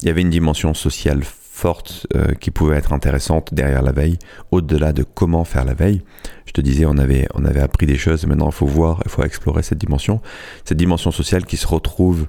il 0.00 0.06
y 0.06 0.10
avait 0.10 0.22
une 0.22 0.30
dimension 0.30 0.74
sociale 0.74 1.22
forte 1.54 2.08
euh, 2.16 2.34
qui 2.34 2.50
pouvait 2.50 2.76
être 2.76 2.92
intéressante 2.92 3.54
derrière 3.54 3.80
la 3.80 3.92
veille, 3.92 4.18
au-delà 4.50 4.92
de 4.92 5.04
comment 5.04 5.44
faire 5.44 5.64
la 5.64 5.72
veille. 5.72 6.02
Je 6.46 6.52
te 6.52 6.60
disais, 6.60 6.84
on 6.84 6.98
avait, 6.98 7.28
on 7.32 7.44
avait 7.44 7.60
appris 7.60 7.86
des 7.86 7.96
choses, 7.96 8.26
maintenant 8.26 8.48
il 8.48 8.52
faut 8.52 8.66
voir, 8.66 9.00
il 9.04 9.10
faut 9.10 9.22
explorer 9.22 9.62
cette 9.62 9.78
dimension, 9.78 10.20
cette 10.64 10.78
dimension 10.78 11.12
sociale 11.12 11.46
qui 11.46 11.56
se 11.56 11.68
retrouve 11.68 12.26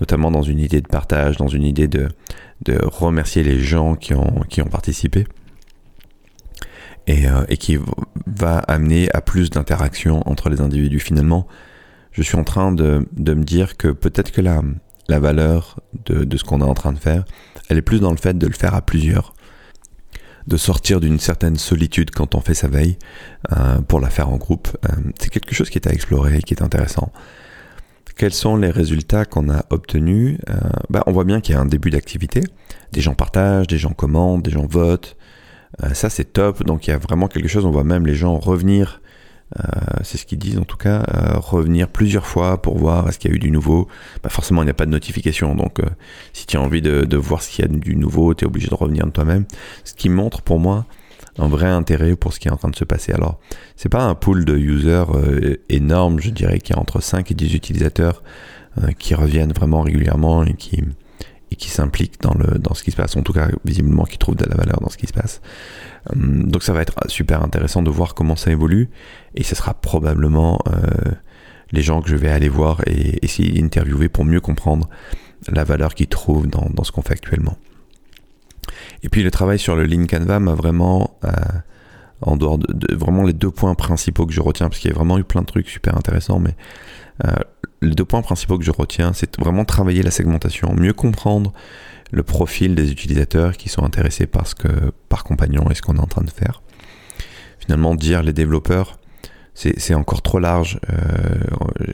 notamment 0.00 0.30
dans 0.30 0.40
une 0.40 0.58
idée 0.58 0.80
de 0.80 0.88
partage, 0.88 1.36
dans 1.36 1.48
une 1.48 1.64
idée 1.64 1.86
de, 1.86 2.08
de 2.62 2.80
remercier 2.82 3.42
les 3.42 3.58
gens 3.58 3.94
qui 3.94 4.14
ont, 4.14 4.42
qui 4.48 4.62
ont 4.62 4.68
participé. 4.68 5.26
Et, 7.06 7.28
euh, 7.28 7.44
et 7.48 7.56
qui 7.56 7.78
va 8.26 8.58
amener 8.58 9.10
à 9.12 9.20
plus 9.20 9.50
d'interaction 9.50 10.22
entre 10.26 10.48
les 10.48 10.60
individus. 10.60 11.00
Finalement, 11.00 11.46
je 12.12 12.22
suis 12.22 12.36
en 12.36 12.44
train 12.44 12.70
de, 12.72 13.06
de 13.16 13.34
me 13.34 13.42
dire 13.42 13.76
que 13.76 13.88
peut-être 13.88 14.30
que 14.30 14.40
la, 14.40 14.62
la 15.12 15.20
valeur 15.20 15.76
de, 16.06 16.36
ce 16.36 16.42
qu'on 16.42 16.62
est 16.62 16.64
en 16.64 16.74
train 16.74 16.94
de 16.94 16.98
faire, 16.98 17.24
elle 17.68 17.76
est 17.76 17.82
plus 17.82 18.00
dans 18.00 18.10
le 18.10 18.16
fait 18.16 18.36
de 18.36 18.46
le 18.46 18.54
faire 18.54 18.74
à 18.74 18.80
plusieurs, 18.80 19.34
de 20.46 20.56
sortir 20.56 21.00
d'une 21.00 21.18
certaine 21.18 21.56
solitude 21.56 22.10
quand 22.10 22.34
on 22.34 22.40
fait 22.40 22.54
sa 22.54 22.68
veille 22.68 22.96
euh, 23.52 23.82
pour 23.82 24.00
la 24.00 24.08
faire 24.08 24.30
en 24.30 24.38
groupe. 24.38 24.68
Euh, 24.86 24.94
c'est 25.20 25.28
quelque 25.28 25.54
chose 25.54 25.68
qui 25.68 25.76
est 25.76 25.86
à 25.86 25.92
explorer 25.92 26.38
et 26.38 26.42
qui 26.42 26.54
est 26.54 26.62
intéressant. 26.62 27.12
Quels 28.16 28.32
sont 28.32 28.56
les 28.56 28.70
résultats 28.70 29.26
qu'on 29.26 29.50
a 29.50 29.66
obtenus? 29.68 30.38
Euh, 30.48 30.54
bah, 30.88 31.02
On 31.06 31.12
voit 31.12 31.24
bien 31.24 31.42
qu'il 31.42 31.54
y 31.54 31.58
a 31.58 31.60
un 31.60 31.66
début 31.66 31.90
d'activité. 31.90 32.42
Des 32.92 33.02
gens 33.02 33.14
partagent, 33.14 33.66
des 33.66 33.78
gens 33.78 33.92
commentent, 33.92 34.44
des 34.44 34.50
gens 34.50 34.66
votent. 34.66 35.16
ça 35.92 36.08
c'est 36.08 36.32
top. 36.32 36.64
Donc 36.64 36.86
il 36.86 36.90
y 36.90 36.94
a 36.94 36.98
vraiment 36.98 37.28
quelque 37.28 37.48
chose. 37.48 37.66
On 37.66 37.70
voit 37.70 37.84
même 37.84 38.06
les 38.06 38.14
gens 38.14 38.38
revenir 38.38 39.01
c'est 40.02 40.18
ce 40.18 40.26
qu'ils 40.26 40.38
disent 40.38 40.58
en 40.58 40.64
tout 40.64 40.76
cas, 40.76 41.04
euh, 41.14 41.38
revenir 41.38 41.88
plusieurs 41.88 42.26
fois 42.26 42.60
pour 42.60 42.78
voir 42.78 43.08
est-ce 43.08 43.18
qu'il 43.18 43.30
y 43.30 43.34
a 43.34 43.36
eu 43.36 43.40
du 43.40 43.50
nouveau. 43.50 43.88
Bah 44.22 44.30
forcément, 44.30 44.62
il 44.62 44.66
n'y 44.66 44.70
a 44.70 44.74
pas 44.74 44.86
de 44.86 44.90
notification, 44.90 45.54
donc 45.54 45.80
euh, 45.80 45.86
si 46.32 46.46
tu 46.46 46.56
as 46.56 46.60
envie 46.60 46.82
de, 46.82 47.16
voir 47.16 47.42
s'il 47.42 47.64
y 47.64 47.68
a 47.68 47.70
du 47.70 47.96
nouveau, 47.96 48.34
tu 48.34 48.44
es 48.44 48.46
obligé 48.46 48.68
de 48.68 48.74
revenir 48.74 49.06
de 49.06 49.10
toi-même. 49.10 49.44
Ce 49.84 49.94
qui 49.94 50.08
montre 50.08 50.42
pour 50.42 50.58
moi 50.58 50.86
un 51.38 51.48
vrai 51.48 51.68
intérêt 51.68 52.16
pour 52.16 52.32
ce 52.32 52.40
qui 52.40 52.48
est 52.48 52.50
en 52.50 52.56
train 52.56 52.70
de 52.70 52.76
se 52.76 52.84
passer. 52.84 53.12
Alors, 53.12 53.38
c'est 53.76 53.88
pas 53.88 54.02
un 54.02 54.14
pool 54.14 54.44
de 54.44 54.56
users 54.56 55.04
énorme, 55.68 56.20
je 56.20 56.30
dirais 56.30 56.58
qu'il 56.58 56.76
y 56.76 56.78
a 56.78 56.80
entre 56.82 57.00
5 57.00 57.30
et 57.30 57.34
10 57.34 57.54
utilisateurs 57.54 58.22
qui 58.98 59.14
reviennent 59.14 59.52
vraiment 59.52 59.82
régulièrement 59.82 60.44
et 60.44 60.54
qui, 60.54 60.82
et 61.52 61.54
qui 61.54 61.70
s'impliquent 61.70 62.20
dans, 62.22 62.34
le, 62.34 62.58
dans 62.58 62.74
ce 62.74 62.82
qui 62.82 62.90
se 62.90 62.96
passe, 62.96 63.14
en 63.16 63.22
tout 63.22 63.32
cas 63.32 63.48
visiblement 63.64 64.04
qui 64.04 64.18
trouvent 64.18 64.36
de 64.36 64.46
la 64.46 64.56
valeur 64.56 64.80
dans 64.80 64.88
ce 64.88 64.96
qui 64.96 65.06
se 65.06 65.12
passe. 65.12 65.40
Hum, 66.10 66.50
donc 66.50 66.62
ça 66.62 66.72
va 66.72 66.82
être 66.82 66.94
super 67.08 67.42
intéressant 67.42 67.82
de 67.82 67.90
voir 67.90 68.14
comment 68.14 68.36
ça 68.36 68.50
évolue 68.50 68.88
et 69.34 69.42
ce 69.42 69.54
sera 69.54 69.74
probablement 69.74 70.58
euh, 70.66 71.12
les 71.70 71.82
gens 71.82 72.00
que 72.00 72.08
je 72.08 72.16
vais 72.16 72.30
aller 72.30 72.48
voir 72.48 72.80
et 72.86 73.24
essayer 73.24 73.60
d'interviewer 73.60 74.08
pour 74.08 74.24
mieux 74.24 74.40
comprendre 74.40 74.88
la 75.48 75.64
valeur 75.64 75.94
qu'ils 75.94 76.08
trouvent 76.08 76.46
dans, 76.46 76.84
ce 76.84 76.92
qu'on 76.92 77.02
fait 77.02 77.14
actuellement. 77.14 77.56
Et 79.02 79.08
puis 79.08 79.22
le 79.22 79.30
travail 79.30 79.58
sur 79.58 79.76
le 79.76 79.84
Lean 79.84 80.06
Canva 80.06 80.38
m'a 80.38 80.54
vraiment, 80.54 81.18
euh, 81.24 81.30
en 82.22 82.36
dehors 82.36 82.58
de, 82.58 82.94
vraiment 82.94 83.22
les 83.22 83.32
deux 83.32 83.50
points 83.50 83.74
principaux 83.74 84.26
que 84.26 84.32
je 84.32 84.40
retiens, 84.40 84.68
parce 84.68 84.80
qu'il 84.80 84.90
y 84.90 84.94
a 84.94 84.96
vraiment 84.96 85.18
eu 85.18 85.24
plein 85.24 85.42
de 85.42 85.46
trucs 85.46 85.68
super 85.68 85.96
intéressants, 85.96 86.38
mais 86.38 86.54
euh, 87.24 87.32
les 87.80 87.94
deux 87.94 88.04
points 88.04 88.22
principaux 88.22 88.58
que 88.58 88.64
je 88.64 88.70
retiens, 88.70 89.12
c'est 89.12 89.38
vraiment 89.38 89.64
travailler 89.64 90.02
la 90.02 90.10
segmentation, 90.10 90.74
mieux 90.74 90.92
comprendre 90.92 91.52
le 92.10 92.22
profil 92.22 92.74
des 92.74 92.92
utilisateurs 92.92 93.56
qui 93.56 93.68
sont 93.68 93.84
intéressés 93.84 94.26
par 94.26 94.46
ce 94.46 94.54
que 94.54 94.68
par 95.08 95.24
compagnon 95.24 95.70
et 95.70 95.74
ce 95.74 95.82
qu'on 95.82 95.96
est 95.96 96.00
en 96.00 96.06
train 96.06 96.24
de 96.24 96.30
faire. 96.30 96.62
Finalement, 97.58 97.94
dire 97.94 98.22
les 98.22 98.32
développeurs, 98.32 98.98
c'est 99.54 99.94
encore 99.94 100.22
trop 100.22 100.38
large. 100.38 100.78
Euh, 100.90 100.96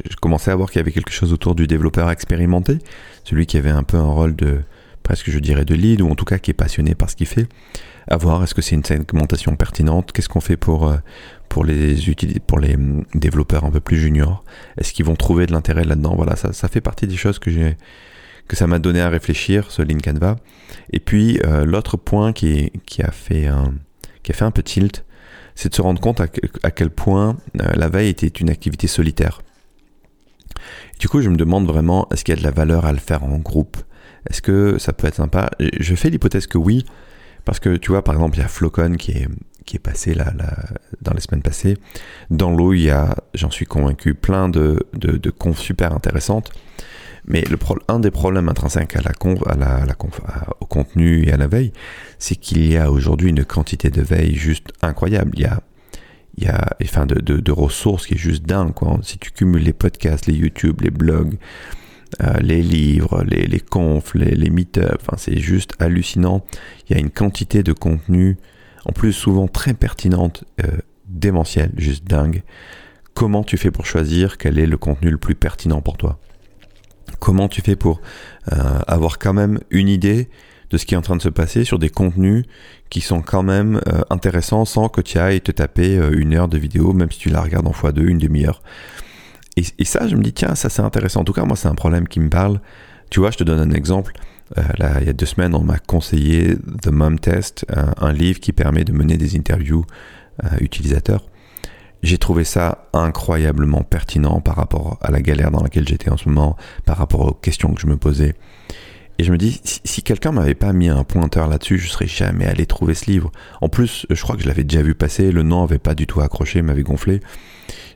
je 0.09 0.17
commençais 0.17 0.51
à 0.51 0.57
voir 0.57 0.71
qu'il 0.71 0.79
y 0.79 0.83
avait 0.83 0.93
quelque 0.93 1.13
chose 1.13 1.33
autour 1.33 1.55
du 1.55 1.67
développeur 1.67 2.11
expérimenté, 2.11 2.79
celui 3.25 3.47
qui 3.47 3.57
avait 3.57 3.71
un 3.71 3.83
peu 3.83 3.97
un 3.97 4.07
rôle 4.07 4.37
de 4.37 4.61
presque 5.03 5.31
je 5.31 5.39
dirais 5.39 5.65
de 5.65 5.75
lead 5.75 6.01
ou 6.03 6.11
en 6.11 6.15
tout 6.15 6.25
cas 6.25 6.39
qui 6.39 6.51
est 6.51 6.55
passionné 6.55 6.95
par 6.95 7.11
ce 7.11 7.17
qu'il 7.17 7.27
fait. 7.27 7.49
À 8.11 8.17
voir. 8.17 8.43
Est-ce 8.43 8.55
que 8.55 8.63
c'est 8.63 8.75
une 8.75 8.85
segmentation 8.85 9.55
pertinente, 9.55 10.13
qu'est-ce 10.13 10.29
qu'on 10.29 10.41
fait 10.41 10.57
pour 10.57 10.89
euh, 10.89 10.97
pour 11.49 11.65
les 11.65 11.97
pour 12.47 12.59
les 12.59 12.75
hum, 12.75 13.05
développeurs 13.15 13.65
un 13.65 13.71
peu 13.71 13.81
plus 13.81 13.99
juniors, 13.99 14.45
est-ce 14.79 14.93
qu'ils 14.93 15.05
vont 15.05 15.17
trouver 15.17 15.47
de 15.47 15.53
l'intérêt 15.53 15.85
là-dedans? 15.85 16.15
Voilà, 16.17 16.37
ça, 16.37 16.53
ça 16.53 16.69
fait 16.69 16.81
partie 16.81 17.07
des 17.07 17.17
choses 17.17 17.39
que 17.39 17.51
j'ai 17.51 17.77
que 18.49 18.57
ça 18.57 18.67
m'a 18.67 18.79
donné 18.79 19.01
à 19.03 19.11
réfléchir, 19.11 19.71
ce 19.71 19.83
Link 19.83 20.03
Canva. 20.03 20.37
Et 20.93 21.01
puis 21.01 21.39
euh, 21.45 21.67
l'autre 21.67 21.99
point 21.99 22.33
qui, 22.33 22.73
qui, 22.87 23.03
a 23.03 23.11
fait 23.11 23.47
un, 23.47 23.75
qui 24.23 24.33
a 24.33 24.35
fait 24.35 24.47
un 24.47 24.51
peu 24.51 24.63
tilt, 24.63 25.05
c'est 25.55 25.69
de 25.69 25.75
se 25.75 25.83
rendre 25.83 26.01
compte 26.01 26.21
à, 26.21 26.71
quel 26.71 26.91
point 26.91 27.37
euh, 27.61 27.73
la 27.75 27.89
veille 27.89 28.09
était 28.09 28.29
une 28.29 28.49
activité 28.49 28.87
solitaire. 28.87 29.43
du 30.99 31.09
coup, 31.09 31.21
je 31.21 31.29
me 31.29 31.37
demande 31.37 31.67
vraiment, 31.67 32.09
est-ce 32.11 32.25
qu'il 32.25 32.35
y 32.35 32.39
a 32.39 32.41
de 32.41 32.45
la 32.45 32.53
valeur 32.53 32.87
à 32.87 32.93
le 32.93 32.99
faire 32.99 33.23
en 33.23 33.39
groupe? 33.39 33.77
Est-ce 34.31 34.41
que 34.41 34.79
ça 34.79 34.93
peut 34.93 35.07
être 35.07 35.17
sympa? 35.17 35.51
Je 35.59 35.95
fais 35.95 36.11
l'hypothèse 36.11 36.47
que 36.47 36.59
oui, 36.59 36.85
parce 37.45 37.61
que 37.61 37.77
tu 37.77 37.91
vois, 37.91 38.03
par 38.03 38.15
exemple, 38.15 38.37
il 38.37 38.41
y 38.41 38.45
a 38.45 38.49
Flocon 38.49 38.95
qui 38.95 39.13
est, 39.13 39.29
qui 39.65 39.77
est 39.77 39.81
passé 39.81 40.15
là, 40.15 40.33
dans 41.03 41.13
les 41.13 41.21
semaines 41.21 41.43
passées. 41.43 41.77
Dans 42.31 42.51
l'eau, 42.51 42.73
il 42.73 42.83
y 42.83 42.91
a, 42.91 43.15
j'en 43.35 43.51
suis 43.51 43.67
convaincu, 43.67 44.15
plein 44.15 44.49
de, 44.49 44.87
de, 44.95 45.17
de 45.17 45.31
confs 45.31 45.61
super 45.61 45.93
intéressantes. 45.93 46.51
Mais 47.27 47.43
le 47.43 47.59
un 47.89 48.01
des 48.01 48.11
problèmes 48.11 48.49
intrinsèques 48.49 48.97
à 48.97 49.03
la, 49.03 49.11
à 49.11 49.57
la, 49.57 49.97
au 50.61 50.67
contenu 50.67 51.27
et 51.27 51.33
à 51.33 51.37
la 51.37 51.47
veille, 51.47 51.73
c'est 52.19 52.37
qu'il 52.37 52.67
y 52.67 52.79
a 52.79 52.91
aujourd'hui 52.91 53.29
une 53.29 53.45
quantité 53.45 53.91
de 53.91 54.01
veille 54.01 54.35
juste 54.35 54.69
incroyable. 54.81 55.33
Il 55.35 55.43
y 55.43 55.45
a, 55.45 55.61
il 56.39 56.45
y 56.45 56.49
a 56.49 56.77
enfin, 56.83 57.05
de, 57.05 57.21
de, 57.21 57.53
ressources 57.53 58.07
qui 58.07 58.15
est 58.15 58.19
juste 58.19 58.45
dingue. 58.45 58.73
Quoi. 58.73 58.99
Si 59.03 59.19
tu 59.19 59.31
cumules 59.31 59.63
les 59.63 59.75
podcasts, 59.75 60.27
les 60.27 60.35
YouTube, 60.35 60.81
les 60.81 60.91
blogs, 60.91 61.37
euh, 62.23 62.35
les 62.41 62.63
livres, 62.63 63.23
les, 63.25 63.47
les 63.47 63.61
confs, 63.61 64.15
les, 64.15 64.35
les 64.35 64.51
meet-ups, 64.51 64.97
enfin, 65.01 65.17
c'est 65.17 65.39
juste 65.39 65.75
hallucinant. 65.79 66.45
Il 66.89 66.95
y 66.95 66.97
a 66.97 67.01
une 67.01 67.11
quantité 67.11 67.63
de 67.63 67.73
contenu, 67.73 68.39
en 68.85 68.93
plus 68.93 69.13
souvent 69.13 69.47
très 69.47 69.75
pertinente, 69.75 70.45
euh, 70.65 70.79
démentielle, 71.07 71.73
juste 71.77 72.05
dingue. 72.05 72.43
Comment 73.15 73.45
tu 73.45 73.57
fais 73.57 73.71
pour 73.71 73.87
choisir 73.87 74.39
quel 74.39 74.59
est 74.59 74.67
le 74.67 74.79
contenu 74.79 75.11
le 75.11 75.19
plus 75.19 75.35
pertinent 75.35 75.81
pour 75.81 75.97
toi? 75.97 76.19
Comment 77.19 77.49
tu 77.49 77.63
fais 77.63 77.77
pour 77.77 78.01
euh, 78.53 78.81
avoir 78.87 79.19
quand 79.19 79.33
même 79.33 79.59
une 79.71 79.89
idée 79.89 80.29
de 80.71 80.77
ce 80.77 80.87
qui 80.87 80.95
est 80.95 80.99
en 80.99 81.03
train 81.03 81.17
de 81.17 81.23
se 81.23 81.29
passer 81.31 81.65
sur 81.65 81.79
des 81.79 81.89
contenus 81.89 82.45
qui 82.91 83.01
sont 83.01 83.23
quand 83.23 83.43
même 83.43 83.81
euh, 83.89 84.03
intéressants 84.11 84.65
sans 84.65 84.89
que 84.89 85.01
tu 85.01 85.19
ailles 85.19 85.41
te 85.41 85.51
taper 85.51 85.99
une 86.13 86.35
heure 86.35 86.49
de 86.49 86.59
vidéo, 86.59 86.93
même 86.93 87.11
si 87.11 87.19
tu 87.19 87.31
la 87.31 87.41
regardes 87.41 87.67
en 87.67 87.73
x2, 87.73 88.07
une 88.07 88.19
demi-heure? 88.19 88.63
Et, 89.79 89.85
ça, 89.85 90.07
je 90.09 90.17
me 90.17 90.23
dis, 90.23 90.33
tiens, 90.33 90.55
ça 90.55 90.69
c'est 90.69 90.83
intéressant. 90.83 91.21
En 91.21 91.25
tout 91.25 91.33
cas, 91.33 91.45
moi, 91.45 91.57
c'est 91.57 91.69
un 91.69 91.75
problème 91.75 92.07
qui 92.09 92.21
me 92.21 92.31
parle. 92.31 92.61
Tu 93.11 93.21
vois, 93.21 93.31
je 93.31 93.39
te 93.39 93.45
donne 93.45 93.59
un 93.59 93.75
exemple. 93.75 94.13
là, 94.79 95.01
il 95.01 95.07
y 95.07 95.11
a 95.11 95.13
deux 95.13 95.27
semaines, 95.27 95.55
on 95.55 95.63
m'a 95.63 95.79
conseillé 95.79 96.57
The 96.83 96.89
Mom 96.89 97.19
Test, 97.19 97.67
un, 98.01 98.13
livre 98.13 98.41
qui 98.41 98.53
permet 98.53 98.85
de 98.85 98.93
mener 98.93 99.17
des 99.17 99.37
interviews 99.37 99.85
utilisateurs 100.61 101.25
j'ai 102.03 102.19
trouvé 102.19 102.45
ça 102.45 102.89
incroyablement 102.93 103.83
pertinent 103.83 104.41
par 104.41 104.57
rapport 104.57 104.99
à 105.01 105.11
la 105.11 105.21
galère 105.21 105.51
dans 105.51 105.63
laquelle 105.63 105.87
j'étais 105.87 106.11
en 106.11 106.17
ce 106.17 106.29
moment, 106.29 106.57
par 106.85 106.97
rapport 106.97 107.21
aux 107.21 107.33
questions 107.33 107.75
que 107.75 107.81
je 107.81 107.87
me 107.87 107.97
posais. 107.97 108.35
Et 109.19 109.25
je 109.25 109.33
me 109.33 109.39
dis, 109.39 109.61
si, 109.65 110.03
quelqu'un 110.03 110.31
m'avait 110.31 110.55
pas 110.55 110.73
mis 110.73 110.89
un 110.89 111.03
pointeur 111.03 111.49
là-dessus, 111.49 111.79
je 111.79 111.89
serais 111.89 112.07
jamais 112.07 112.47
allé 112.47 112.67
trouver 112.67 112.95
ce 112.95 113.11
livre. 113.11 113.33
En 113.61 113.69
plus, 113.69 114.07
je 114.11 114.23
crois 114.23 114.37
que 114.37 114.43
je 114.43 114.49
l'avais 114.49 114.63
déjà 114.63 114.81
vu 114.81 114.95
passer, 114.95 115.33
le 115.33 115.43
nom 115.43 115.65
avait 115.65 115.79
pas 115.79 115.97
du 115.97 116.07
tout 116.07 116.21
accroché, 116.21 116.63
m'avait 116.63 116.85
gonflé. 116.85 117.21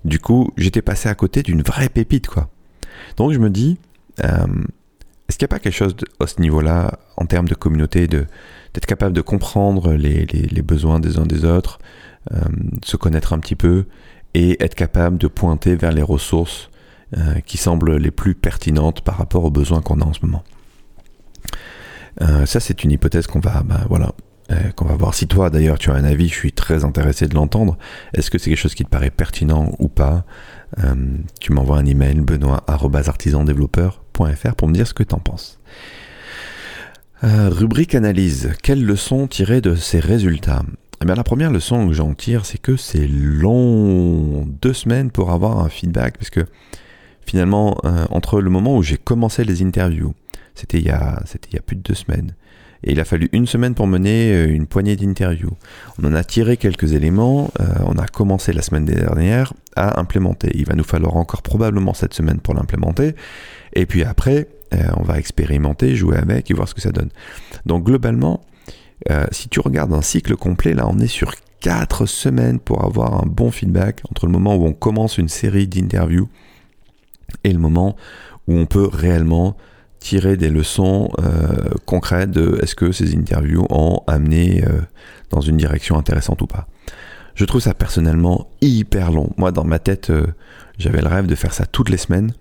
Du 0.04 0.18
coup, 0.18 0.50
j'étais 0.56 0.82
passé 0.82 1.08
à 1.08 1.14
côté 1.14 1.42
d'une 1.42 1.62
vraie 1.62 1.88
pépite, 1.88 2.26
quoi. 2.26 2.50
Donc 3.16 3.32
je 3.32 3.38
me 3.38 3.50
dis, 3.50 3.78
euh, 4.24 4.46
est-ce 5.28 5.38
qu'il 5.38 5.46
n'y 5.46 5.50
a 5.50 5.54
pas 5.54 5.60
quelque 5.60 5.76
chose 5.76 5.94
à 6.18 6.26
ce 6.26 6.40
niveau-là, 6.40 6.98
en 7.16 7.26
termes 7.26 7.48
de 7.48 7.54
communauté, 7.54 8.08
de 8.08 8.26
d'être 8.74 8.86
capable 8.86 9.14
de 9.14 9.20
comprendre 9.20 9.92
les, 9.92 10.24
les, 10.24 10.42
les 10.42 10.62
besoins 10.62 10.98
des 10.98 11.18
uns 11.18 11.26
des 11.26 11.44
autres, 11.44 11.78
euh, 12.32 12.40
se 12.82 12.96
connaître 12.96 13.34
un 13.34 13.38
petit 13.38 13.54
peu 13.54 13.84
et 14.34 14.62
être 14.64 14.74
capable 14.74 15.18
de 15.18 15.26
pointer 15.26 15.76
vers 15.76 15.92
les 15.92 16.02
ressources 16.02 16.70
euh, 17.18 17.40
qui 17.40 17.58
semblent 17.58 17.96
les 17.96 18.10
plus 18.10 18.34
pertinentes 18.34 19.02
par 19.02 19.18
rapport 19.18 19.44
aux 19.44 19.50
besoins 19.50 19.82
qu'on 19.82 20.00
a 20.00 20.04
en 20.04 20.14
ce 20.14 20.24
moment? 20.24 20.42
Euh, 22.20 22.44
ça, 22.46 22.60
c'est 22.60 22.84
une 22.84 22.92
hypothèse 22.92 23.26
qu'on 23.26 23.40
va, 23.40 23.62
bah, 23.62 23.80
voilà, 23.88 24.12
qu'on 24.76 24.84
va 24.84 24.96
voir. 24.96 25.14
Si 25.14 25.26
toi, 25.26 25.48
d'ailleurs, 25.48 25.78
tu 25.78 25.90
as 25.90 25.94
un 25.94 26.04
avis, 26.04 26.28
je 26.28 26.34
suis 26.34 26.52
très 26.52 26.84
intéressé 26.84 27.26
de 27.26 27.34
l'entendre. 27.34 27.78
Est-ce 28.12 28.30
que 28.30 28.36
c'est 28.36 28.50
quelque 28.50 28.58
chose 28.58 28.74
qui 28.74 28.84
te 28.84 28.90
paraît 28.90 29.10
pertinent 29.10 29.72
ou 29.78 29.88
pas 29.88 30.26
Tu 31.40 31.52
m'envoies 31.52 31.78
un 31.78 31.86
email, 31.86 32.20
benoît.artisandéveloppeur.fr 32.20 34.54
pour 34.56 34.68
me 34.68 34.74
dire 34.74 34.86
ce 34.86 34.92
que 34.92 35.04
tu 35.04 35.14
en 35.14 35.20
penses. 35.20 35.58
rubrique 37.22 37.94
analyse. 37.94 38.52
Quelles 38.62 38.84
leçons 38.84 39.26
tirer 39.26 39.62
de 39.62 39.74
ces 39.74 40.00
résultats? 40.00 40.64
Eh 41.02 41.04
la 41.04 41.24
première 41.24 41.50
leçon 41.50 41.88
que 41.88 41.94
j'en 41.94 42.14
tire, 42.14 42.46
c'est 42.46 42.58
que 42.58 42.76
c'est 42.76 43.08
long, 43.08 44.46
deux 44.60 44.72
semaines 44.72 45.10
pour 45.10 45.32
avoir 45.32 45.58
un 45.58 45.68
feedback, 45.68 46.16
parce 46.16 46.30
que 46.30 46.46
finalement, 47.26 47.76
euh, 47.84 48.04
entre 48.10 48.40
le 48.40 48.50
moment 48.50 48.76
où 48.76 48.82
j'ai 48.82 48.98
commencé 48.98 49.42
les 49.42 49.64
interviews, 49.64 50.14
c'était 50.54 50.78
il, 50.78 50.86
y 50.86 50.90
a, 50.90 51.22
plus 51.66 51.76
de 51.76 51.82
deux 51.82 51.94
semaines, 51.94 52.34
et 52.84 52.92
il 52.92 53.00
a 53.00 53.04
fallu 53.04 53.28
une 53.32 53.46
semaine 53.46 53.74
pour 53.74 53.86
mener 53.86 54.32
euh, 54.32 54.52
une 54.52 54.66
poignée 54.66 54.96
d'interviews. 54.96 55.56
On 56.00 56.06
en 56.06 56.14
a 56.14 56.24
tiré 56.24 56.56
quelques 56.56 56.92
éléments, 56.92 57.50
euh, 57.60 57.64
on 57.86 57.96
a 57.98 58.06
commencé 58.06 58.52
la 58.52 58.62
semaine 58.62 58.84
dernière 58.84 59.52
à 59.76 60.00
implémenter. 60.00 60.50
Il 60.54 60.66
va 60.66 60.74
nous 60.74 60.84
falloir 60.84 61.16
encore 61.16 61.42
probablement 61.42 61.94
cette 61.94 62.14
semaine 62.14 62.40
pour 62.40 62.54
l'implémenter, 62.54 63.14
et 63.74 63.86
puis 63.86 64.04
après, 64.04 64.48
on 64.96 65.02
va 65.02 65.18
expérimenter, 65.18 65.96
jouer 65.96 66.16
avec 66.16 66.50
et 66.50 66.54
voir 66.54 66.66
ce 66.66 66.72
que 66.72 66.80
ça 66.80 66.92
donne. 66.92 67.10
Donc 67.66 67.84
globalement, 67.84 68.40
euh, 69.10 69.26
si 69.32 69.48
tu 69.48 69.60
regardes 69.60 69.92
un 69.92 70.02
cycle 70.02 70.36
complet, 70.36 70.74
là 70.74 70.86
on 70.88 70.98
est 70.98 71.08
sur 71.08 71.32
4 71.60 72.06
semaines 72.06 72.58
pour 72.58 72.84
avoir 72.84 73.22
un 73.22 73.26
bon 73.26 73.50
feedback 73.50 74.00
entre 74.10 74.26
le 74.26 74.32
moment 74.32 74.54
où 74.56 74.66
on 74.66 74.72
commence 74.72 75.18
une 75.18 75.28
série 75.28 75.66
d'interviews 75.66 76.28
et 77.44 77.52
le 77.52 77.58
moment 77.58 77.96
où 78.48 78.54
on 78.54 78.66
peut 78.66 78.88
réellement 78.92 79.56
tirer 80.02 80.36
des 80.36 80.50
leçons 80.50 81.10
euh, 81.20 81.70
concrètes 81.86 82.30
de 82.30 82.58
est-ce 82.62 82.74
que 82.74 82.92
ces 82.92 83.16
interviews 83.16 83.66
ont 83.70 84.02
amené 84.06 84.64
euh, 84.64 84.80
dans 85.30 85.40
une 85.40 85.56
direction 85.56 85.96
intéressante 85.96 86.42
ou 86.42 86.46
pas. 86.46 86.66
Je 87.34 87.44
trouve 87.44 87.60
ça 87.60 87.72
personnellement 87.72 88.50
hyper 88.60 89.10
long. 89.10 89.30
Moi, 89.38 89.52
dans 89.52 89.64
ma 89.64 89.78
tête, 89.78 90.12
j'avais 90.78 91.00
le 91.00 91.08
rêve 91.08 91.26
de 91.26 91.34
faire 91.34 91.54
ça 91.54 91.64
toutes 91.64 91.88
les 91.88 91.96
semaines. 91.96 92.34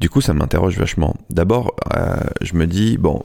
du 0.00 0.10
coup, 0.10 0.20
ça 0.20 0.34
m'interroge 0.34 0.76
vachement. 0.76 1.14
D'abord, 1.30 1.76
je 2.40 2.54
me 2.54 2.66
dis, 2.66 2.98
bon, 2.98 3.22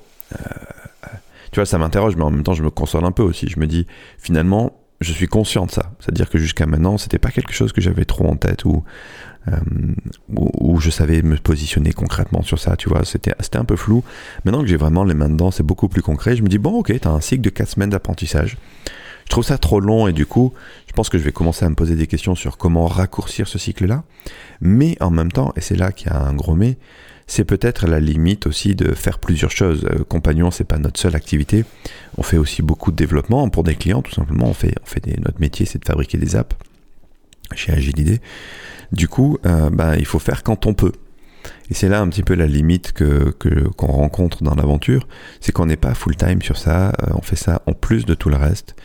tu 1.51 1.59
vois, 1.59 1.65
ça 1.65 1.79
m'interroge, 1.79 2.15
mais 2.15 2.23
en 2.23 2.29
même 2.29 2.43
temps, 2.43 2.53
je 2.53 2.61
me 2.61 2.69
console 2.69 3.05
un 3.05 3.11
peu 3.11 3.23
aussi. 3.23 3.47
Je 3.47 3.59
me 3.59 3.65
dis, 3.65 3.87
finalement, 4.19 4.73
je 5.01 5.11
suis 5.11 5.27
conscient 5.27 5.65
de 5.65 5.71
ça. 5.71 5.91
C'est-à-dire 5.99 6.29
que 6.29 6.37
jusqu'à 6.37 6.65
maintenant, 6.65 6.97
c'était 6.97 7.19
pas 7.19 7.29
quelque 7.29 7.53
chose 7.53 7.73
que 7.73 7.81
j'avais 7.81 8.05
trop 8.05 8.27
en 8.27 8.35
tête 8.35 8.65
ou 8.65 8.83
euh, 9.49 9.57
où, 10.29 10.79
je 10.79 10.89
savais 10.89 11.21
me 11.21 11.37
positionner 11.37 11.93
concrètement 11.93 12.41
sur 12.41 12.59
ça, 12.59 12.75
tu 12.75 12.89
vois. 12.89 13.03
C'était, 13.05 13.33
un 13.57 13.65
peu 13.65 13.75
flou. 13.75 14.03
Maintenant 14.45 14.61
que 14.61 14.67
j'ai 14.67 14.77
vraiment 14.77 15.03
les 15.03 15.13
mains 15.13 15.29
dedans, 15.29 15.51
c'est 15.51 15.63
beaucoup 15.63 15.87
plus 15.87 16.01
concret. 16.01 16.35
Je 16.35 16.43
me 16.43 16.47
dis, 16.47 16.57
bon, 16.57 16.79
ok, 16.79 16.93
t'as 16.99 17.09
un 17.09 17.21
cycle 17.21 17.41
de 17.41 17.49
4 17.49 17.69
semaines 17.69 17.89
d'apprentissage. 17.89 18.57
Je 19.25 19.29
trouve 19.29 19.43
ça 19.43 19.57
trop 19.57 19.79
long 19.79 20.07
et 20.07 20.13
du 20.13 20.25
coup, 20.25 20.53
je 20.87 20.93
pense 20.93 21.09
que 21.09 21.17
je 21.17 21.23
vais 21.23 21.31
commencer 21.31 21.65
à 21.65 21.69
me 21.69 21.75
poser 21.75 21.95
des 21.95 22.07
questions 22.07 22.35
sur 22.35 22.57
comment 22.57 22.87
raccourcir 22.87 23.47
ce 23.47 23.57
cycle-là. 23.57 24.03
Mais 24.61 24.97
en 25.01 25.11
même 25.11 25.31
temps, 25.31 25.53
et 25.55 25.61
c'est 25.61 25.75
là 25.75 25.91
qu'il 25.91 26.07
y 26.07 26.09
a 26.11 26.21
un 26.21 26.33
gros 26.33 26.55
mais, 26.55 26.77
c'est 27.25 27.45
peut-être 27.45 27.87
la 27.87 28.01
limite 28.01 28.47
aussi 28.47 28.75
de 28.75 28.93
faire 28.93 29.19
plusieurs 29.19 29.51
choses. 29.51 29.85
Euh, 29.85 30.03
Compagnon, 30.03 30.51
c'est 30.51 30.65
pas 30.65 30.77
notre 30.77 30.99
seule 30.99 31.15
activité. 31.15 31.63
On 32.17 32.23
fait 32.23 32.37
aussi 32.37 32.61
beaucoup 32.61 32.91
de 32.91 32.97
développement 32.97 33.47
pour 33.49 33.63
des 33.63 33.75
clients, 33.75 34.01
tout 34.01 34.11
simplement. 34.11 34.47
On 34.47 34.53
fait, 34.53 34.75
on 34.83 34.85
fait 34.85 35.01
notre 35.19 35.39
métier, 35.39 35.65
c'est 35.65 35.79
de 35.79 35.85
fabriquer 35.85 36.17
des 36.17 36.35
apps 36.35 36.55
chez 37.55 37.71
Agilidé. 37.71 38.21
Du 38.91 39.07
coup, 39.07 39.37
euh, 39.45 39.69
ben, 39.69 39.95
il 39.95 40.05
faut 40.05 40.19
faire 40.19 40.43
quand 40.43 40.65
on 40.65 40.73
peut. 40.73 40.91
Et 41.69 41.73
c'est 41.73 41.89
là 41.89 42.01
un 42.01 42.07
petit 42.09 42.23
peu 42.23 42.35
la 42.35 42.47
limite 42.47 42.91
que, 42.93 43.31
qu'on 43.75 43.87
rencontre 43.87 44.43
dans 44.43 44.55
l'aventure, 44.55 45.07
c'est 45.41 45.51
qu'on 45.51 45.65
n'est 45.65 45.77
pas 45.77 45.93
full 45.93 46.15
time 46.15 46.41
sur 46.41 46.57
ça, 46.57 46.89
euh, 46.89 47.13
on 47.15 47.21
fait 47.21 47.35
ça 47.35 47.61
en 47.65 47.73
plus 47.73 48.05
de 48.05 48.13
tout 48.13 48.29
le 48.29 48.37
reste, 48.37 48.75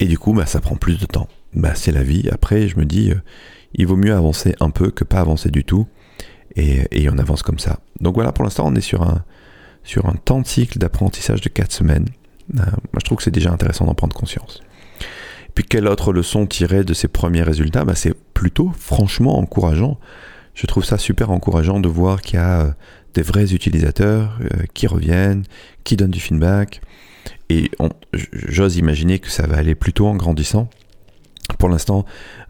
et 0.00 0.06
du 0.06 0.18
coup, 0.18 0.32
bah, 0.32 0.46
ça 0.46 0.60
prend 0.60 0.76
plus 0.76 0.98
de 0.98 1.06
temps. 1.06 1.28
Bah, 1.54 1.74
c'est 1.74 1.92
la 1.92 2.02
vie. 2.02 2.28
Après, 2.30 2.68
je 2.68 2.76
me 2.78 2.84
dis, 2.84 3.12
il 3.74 3.86
vaut 3.86 3.96
mieux 3.96 4.14
avancer 4.14 4.54
un 4.60 4.70
peu 4.70 4.90
que 4.90 5.04
pas 5.04 5.20
avancer 5.20 5.50
du 5.50 5.64
tout 5.64 5.86
et, 6.56 7.08
on 7.10 7.18
avance 7.18 7.42
comme 7.42 7.58
ça. 7.58 7.80
Donc 8.00 8.14
voilà, 8.14 8.32
pour 8.32 8.44
l'instant, 8.44 8.64
on 8.66 8.74
est 8.74 8.80
sur 8.80 9.02
un, 9.02 9.24
sur 9.84 10.06
un 10.06 10.14
temps 10.14 10.40
de 10.40 10.46
cycle 10.46 10.78
d'apprentissage 10.78 11.40
de 11.40 11.48
4 11.48 11.72
semaines. 11.72 12.06
Euh, 12.54 12.62
moi, 12.64 13.00
je 13.00 13.04
trouve 13.04 13.18
que 13.18 13.24
c'est 13.24 13.30
déjà 13.30 13.52
intéressant 13.52 13.84
d'en 13.84 13.94
prendre 13.94 14.16
conscience. 14.16 14.62
Puis, 15.56 15.64
quelle 15.64 15.88
autre 15.88 16.12
leçon 16.12 16.46
tirer 16.46 16.84
de 16.84 16.92
ces 16.92 17.08
premiers 17.08 17.42
résultats? 17.42 17.84
Bah, 17.84 17.94
C'est 17.96 18.14
plutôt 18.34 18.70
franchement 18.78 19.38
encourageant. 19.38 19.98
je 20.54 20.66
trouve 20.66 20.84
ça 20.84 20.98
super 20.98 21.30
encourageant 21.30 21.80
de 21.80 21.88
voir 21.88 22.20
qu'il 22.20 22.38
y 22.38 22.42
a 22.42 22.76
des 23.14 23.22
vrais 23.22 23.54
utilisateurs 23.54 24.38
qui 24.74 24.86
reviennent, 24.86 25.44
qui 25.82 25.96
donnent 25.96 26.10
du 26.10 26.20
feedback. 26.20 26.82
Et 27.48 27.70
j'ose 28.22 28.76
imaginer 28.76 29.18
que 29.18 29.30
ça 29.30 29.46
va 29.46 29.56
aller 29.56 29.74
plutôt 29.74 30.06
en 30.06 30.14
grandissant. 30.14 30.68
Pour 31.58 31.68
l'instant, 31.68 32.04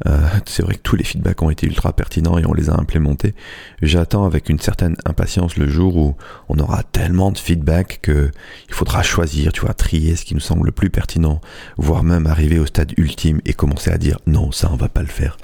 euh, 0.07 0.19
c'est 0.47 0.63
vrai 0.63 0.75
que 0.75 0.83
tous 0.83 0.97
les 0.97 1.05
feedbacks 1.05 1.41
ont 1.43 1.51
été 1.51 1.67
ultra 1.67 1.93
pertinents 1.93 2.39
et 2.39 2.47
on 2.47 2.53
les 2.53 2.71
a 2.71 2.75
implémentés. 2.75 3.35
J'attends 3.83 4.25
avec 4.25 4.49
une 4.49 4.59
certaine 4.59 4.97
impatience 5.05 5.57
le 5.57 5.69
jour 5.69 5.97
où 5.97 6.17
on 6.49 6.59
aura 6.59 6.83
tellement 6.83 7.31
de 7.31 7.39
feedback 7.39 8.01
que 8.03 8.31
il 8.69 8.75
faudra 8.75 9.03
choisir, 9.03 9.53
tu 9.53 9.61
vois, 9.61 9.75
trier 9.75 10.17
ce 10.17 10.25
qui 10.25 10.35
nous 10.35 10.41
semble 10.41 10.67
le 10.67 10.73
plus 10.73 10.91
pertinent, 10.91 11.41
voire 11.77 12.03
même 12.03 12.27
arriver 12.27 12.59
au 12.59 12.67
stade 12.67 12.93
ultime 12.97 13.41
et 13.45 13.53
commencer 13.53 13.91
à 13.91 13.99
dire 13.99 14.19
non, 14.27 14.53
ça 14.53 14.69
on 14.73 14.77
va 14.77 14.89
pas 14.89 15.03
le 15.03 15.09
faire. 15.09 15.37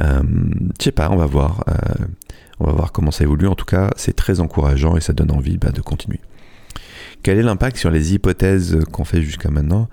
Euh, 0.00 0.22
je 0.78 0.84
sais 0.84 0.92
pas, 0.92 1.10
on 1.10 1.16
va 1.16 1.26
voir. 1.26 1.64
Euh, 1.68 2.06
on 2.60 2.66
va 2.66 2.72
voir 2.72 2.92
comment 2.92 3.10
ça 3.10 3.24
évolue. 3.24 3.48
En 3.48 3.56
tout 3.56 3.64
cas, 3.64 3.90
c'est 3.96 4.14
très 4.14 4.38
encourageant 4.38 4.96
et 4.96 5.00
ça 5.00 5.12
donne 5.12 5.32
envie 5.32 5.58
bah, 5.58 5.70
de 5.70 5.80
continuer. 5.80 6.20
Quel 7.22 7.38
est 7.38 7.42
l'impact 7.42 7.76
sur 7.76 7.90
les 7.90 8.14
hypothèses 8.14 8.78
qu'on 8.92 9.04
fait 9.04 9.22
jusqu'à 9.22 9.50
maintenant? 9.50 9.88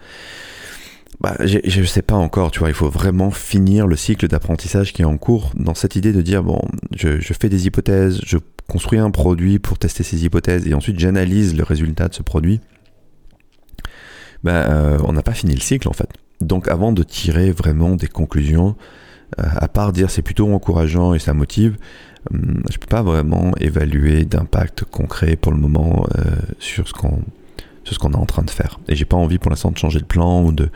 Bah, 1.21 1.35
je 1.43 1.79
ne 1.81 1.85
sais 1.85 2.01
pas 2.01 2.15
encore, 2.15 2.49
tu 2.51 2.59
vois, 2.59 2.69
il 2.69 2.73
faut 2.73 2.89
vraiment 2.89 3.29
finir 3.29 3.87
le 3.87 3.97
cycle 3.97 4.27
d'apprentissage 4.27 4.93
qui 4.93 5.01
est 5.01 5.05
en 5.05 5.17
cours 5.17 5.51
dans 5.55 5.75
cette 5.75 5.97
idée 5.97 6.13
de 6.13 6.21
dire, 6.21 6.43
bon, 6.43 6.61
je, 6.95 7.19
fais 7.33 7.49
des 7.49 7.67
hypothèses, 7.67 8.21
je 8.25 8.37
construis 8.67 8.99
un 8.99 9.11
produit 9.11 9.59
pour 9.59 9.77
tester 9.77 10.03
ces 10.03 10.23
hypothèses 10.23 10.65
et 10.65 10.73
ensuite 10.73 10.97
j'analyse 10.97 11.57
le 11.57 11.63
résultat 11.63 12.07
de 12.07 12.13
ce 12.13 12.23
produit. 12.23 12.61
Bah, 14.43 14.69
euh, 14.69 14.97
on 15.03 15.11
n'a 15.11 15.21
pas 15.21 15.33
fini 15.33 15.53
le 15.53 15.59
cycle 15.59 15.89
en 15.89 15.93
fait. 15.93 16.09
Donc 16.39 16.69
avant 16.69 16.93
de 16.93 17.03
tirer 17.03 17.51
vraiment 17.51 17.95
des 17.95 18.07
conclusions, 18.07 18.77
euh, 19.39 19.43
à 19.57 19.67
part 19.67 19.91
dire 19.91 20.09
c'est 20.09 20.21
plutôt 20.21 20.53
encourageant 20.53 21.13
et 21.13 21.19
ça 21.19 21.33
motive, 21.33 21.75
hum, 22.31 22.63
je 22.71 22.77
peux 22.77 22.87
pas 22.87 23.01
vraiment 23.01 23.51
évaluer 23.59 24.23
d'impact 24.23 24.85
concret 24.85 25.35
pour 25.35 25.51
le 25.51 25.57
moment 25.57 26.07
euh, 26.17 26.21
sur 26.59 26.87
ce 26.87 26.93
qu'on 26.93 27.23
ce 27.93 27.99
qu'on 27.99 28.13
est 28.13 28.17
en 28.17 28.25
train 28.25 28.43
de 28.43 28.49
faire. 28.49 28.79
Et 28.87 28.95
j'ai 28.95 29.05
pas 29.05 29.17
envie 29.17 29.37
pour 29.37 29.49
l'instant 29.49 29.71
de 29.71 29.77
changer 29.77 29.99
le 29.99 30.05
plan 30.05 30.43
ou 30.43 30.51
de 30.51 30.69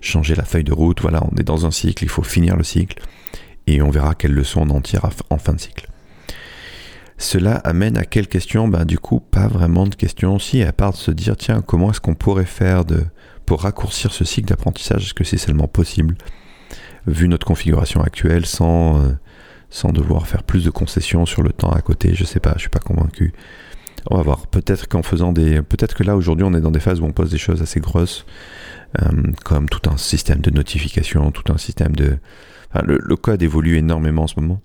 changer 0.00 0.34
la 0.34 0.44
feuille 0.44 0.64
de 0.64 0.72
route. 0.72 1.00
Voilà, 1.00 1.22
on 1.30 1.36
est 1.36 1.44
dans 1.44 1.66
un 1.66 1.70
cycle, 1.70 2.04
il 2.04 2.10
faut 2.10 2.22
finir 2.22 2.56
le 2.56 2.64
cycle 2.64 3.02
et 3.66 3.82
on 3.82 3.90
verra 3.90 4.14
quelles 4.14 4.34
leçons 4.34 4.62
on 4.62 4.70
en 4.70 4.80
tire 4.80 5.08
en 5.30 5.38
fin 5.38 5.52
de 5.52 5.60
cycle. 5.60 5.88
Cela 7.18 7.56
amène 7.56 7.98
à 7.98 8.04
quelles 8.04 8.28
questions 8.28 8.66
Ben 8.66 8.86
du 8.86 8.98
coup, 8.98 9.20
pas 9.20 9.46
vraiment 9.46 9.86
de 9.86 9.94
questions 9.94 10.36
aussi, 10.36 10.62
à 10.62 10.72
part 10.72 10.92
de 10.92 10.96
se 10.96 11.10
dire 11.10 11.36
tiens, 11.36 11.60
comment 11.60 11.90
est-ce 11.90 12.00
qu'on 12.00 12.14
pourrait 12.14 12.46
faire 12.46 12.86
de, 12.86 13.04
pour 13.44 13.60
raccourcir 13.62 14.12
ce 14.12 14.24
cycle 14.24 14.48
d'apprentissage? 14.48 15.04
Est-ce 15.04 15.14
que 15.14 15.24
c'est 15.24 15.36
seulement 15.36 15.68
possible 15.68 16.16
vu 17.06 17.28
notre 17.28 17.46
configuration 17.46 18.02
actuelle 18.02 18.46
sans, 18.46 19.02
euh, 19.02 19.12
sans 19.68 19.92
devoir 19.92 20.26
faire 20.26 20.42
plus 20.42 20.64
de 20.64 20.70
concessions 20.70 21.26
sur 21.26 21.42
le 21.42 21.52
temps 21.52 21.70
à 21.70 21.82
côté? 21.82 22.14
Je 22.14 22.24
sais 22.24 22.40
pas, 22.40 22.54
je 22.54 22.60
suis 22.60 22.70
pas 22.70 22.78
convaincu. 22.78 23.34
On 24.08 24.16
va 24.16 24.22
voir. 24.22 24.46
Peut-être 24.46 24.88
qu'en 24.88 25.02
faisant 25.02 25.32
des. 25.32 25.62
Peut-être 25.62 25.94
que 25.94 26.02
là, 26.02 26.16
aujourd'hui, 26.16 26.44
on 26.44 26.54
est 26.54 26.60
dans 26.60 26.70
des 26.70 26.80
phases 26.80 27.00
où 27.00 27.04
on 27.04 27.12
pose 27.12 27.30
des 27.30 27.38
choses 27.38 27.62
assez 27.62 27.80
grosses, 27.80 28.24
euh, 29.02 29.06
comme 29.44 29.68
tout 29.68 29.88
un 29.90 29.96
système 29.96 30.40
de 30.40 30.50
notification, 30.50 31.30
tout 31.30 31.52
un 31.52 31.58
système 31.58 31.94
de. 31.94 32.18
le, 32.82 33.16
code 33.16 33.42
évolue 33.42 33.76
énormément 33.76 34.22
en 34.22 34.26
ce 34.26 34.40
moment. 34.40 34.60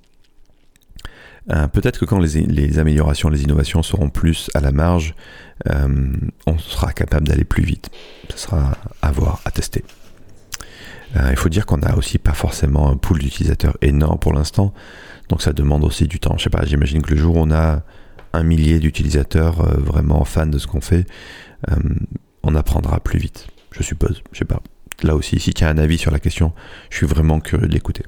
Euh, 1.52 1.68
peut-être 1.68 2.00
que 2.00 2.06
quand 2.06 2.18
les, 2.18 2.80
améliorations, 2.80 3.30
les 3.30 3.44
innovations 3.44 3.84
seront 3.84 4.10
plus 4.10 4.50
à 4.56 4.62
la 4.62 4.72
marge, 4.72 5.14
euh, 5.70 6.14
on 6.48 6.58
sera 6.58 6.92
capable 6.92 7.28
d'aller 7.28 7.44
plus 7.44 7.64
vite. 7.64 7.92
Ce 8.32 8.38
sera 8.38 8.78
à 9.04 9.12
voir, 9.12 9.42
à 9.46 9.52
tester. 9.52 9.84
il 11.30 11.36
faut 11.36 11.50
dire 11.50 11.68
qu'on 11.68 11.78
n'a 11.78 11.96
aussi 11.98 12.18
pas 12.18 12.34
forcément 12.34 12.90
un 12.90 12.98
pool 12.98 13.20
d'utilisateurs 13.20 13.78
énorme 13.84 14.18
pour 14.18 14.34
l'instant, 14.34 14.74
donc 15.30 15.44
ça 15.44 15.54
demande 15.54 15.84
aussi 15.84 16.08
du 16.08 16.20
temps. 16.20 16.36
Je 16.38 16.46
sais 16.46 16.50
pas, 16.50 16.66
j'imagine 16.66 17.04
que 17.04 17.12
le 17.12 17.18
jour 17.18 17.36
où 17.36 17.40
on 17.40 17.52
a 17.52 17.84
un 18.36 18.44
millier 18.44 18.80
d'utilisateurs 18.80 19.62
euh, 19.62 19.78
vraiment 19.80 20.24
fans 20.26 20.48
de 20.48 20.58
ce 20.58 20.68
qu'on 20.68 20.82
fait, 20.82 21.06
euh, 21.70 21.76
on 22.44 22.56
apprendra 22.56 23.00
plus 23.00 23.20
vite, 23.20 23.48
je 23.72 23.84
suppose. 23.84 24.22
Je 24.32 24.40
sais 24.40 24.46
pas. 24.46 24.62
Là 25.04 25.16
aussi, 25.16 25.40
si 25.40 25.54
tu 25.54 25.64
as 25.64 25.70
un 25.70 25.78
avis 25.78 25.98
sur 25.98 26.12
la 26.12 26.20
question, 26.20 26.54
je 26.90 26.98
suis 26.98 27.08
vraiment 27.08 27.40
curieux 27.40 27.68
de 27.68 27.74
l'écouter. 27.74 28.04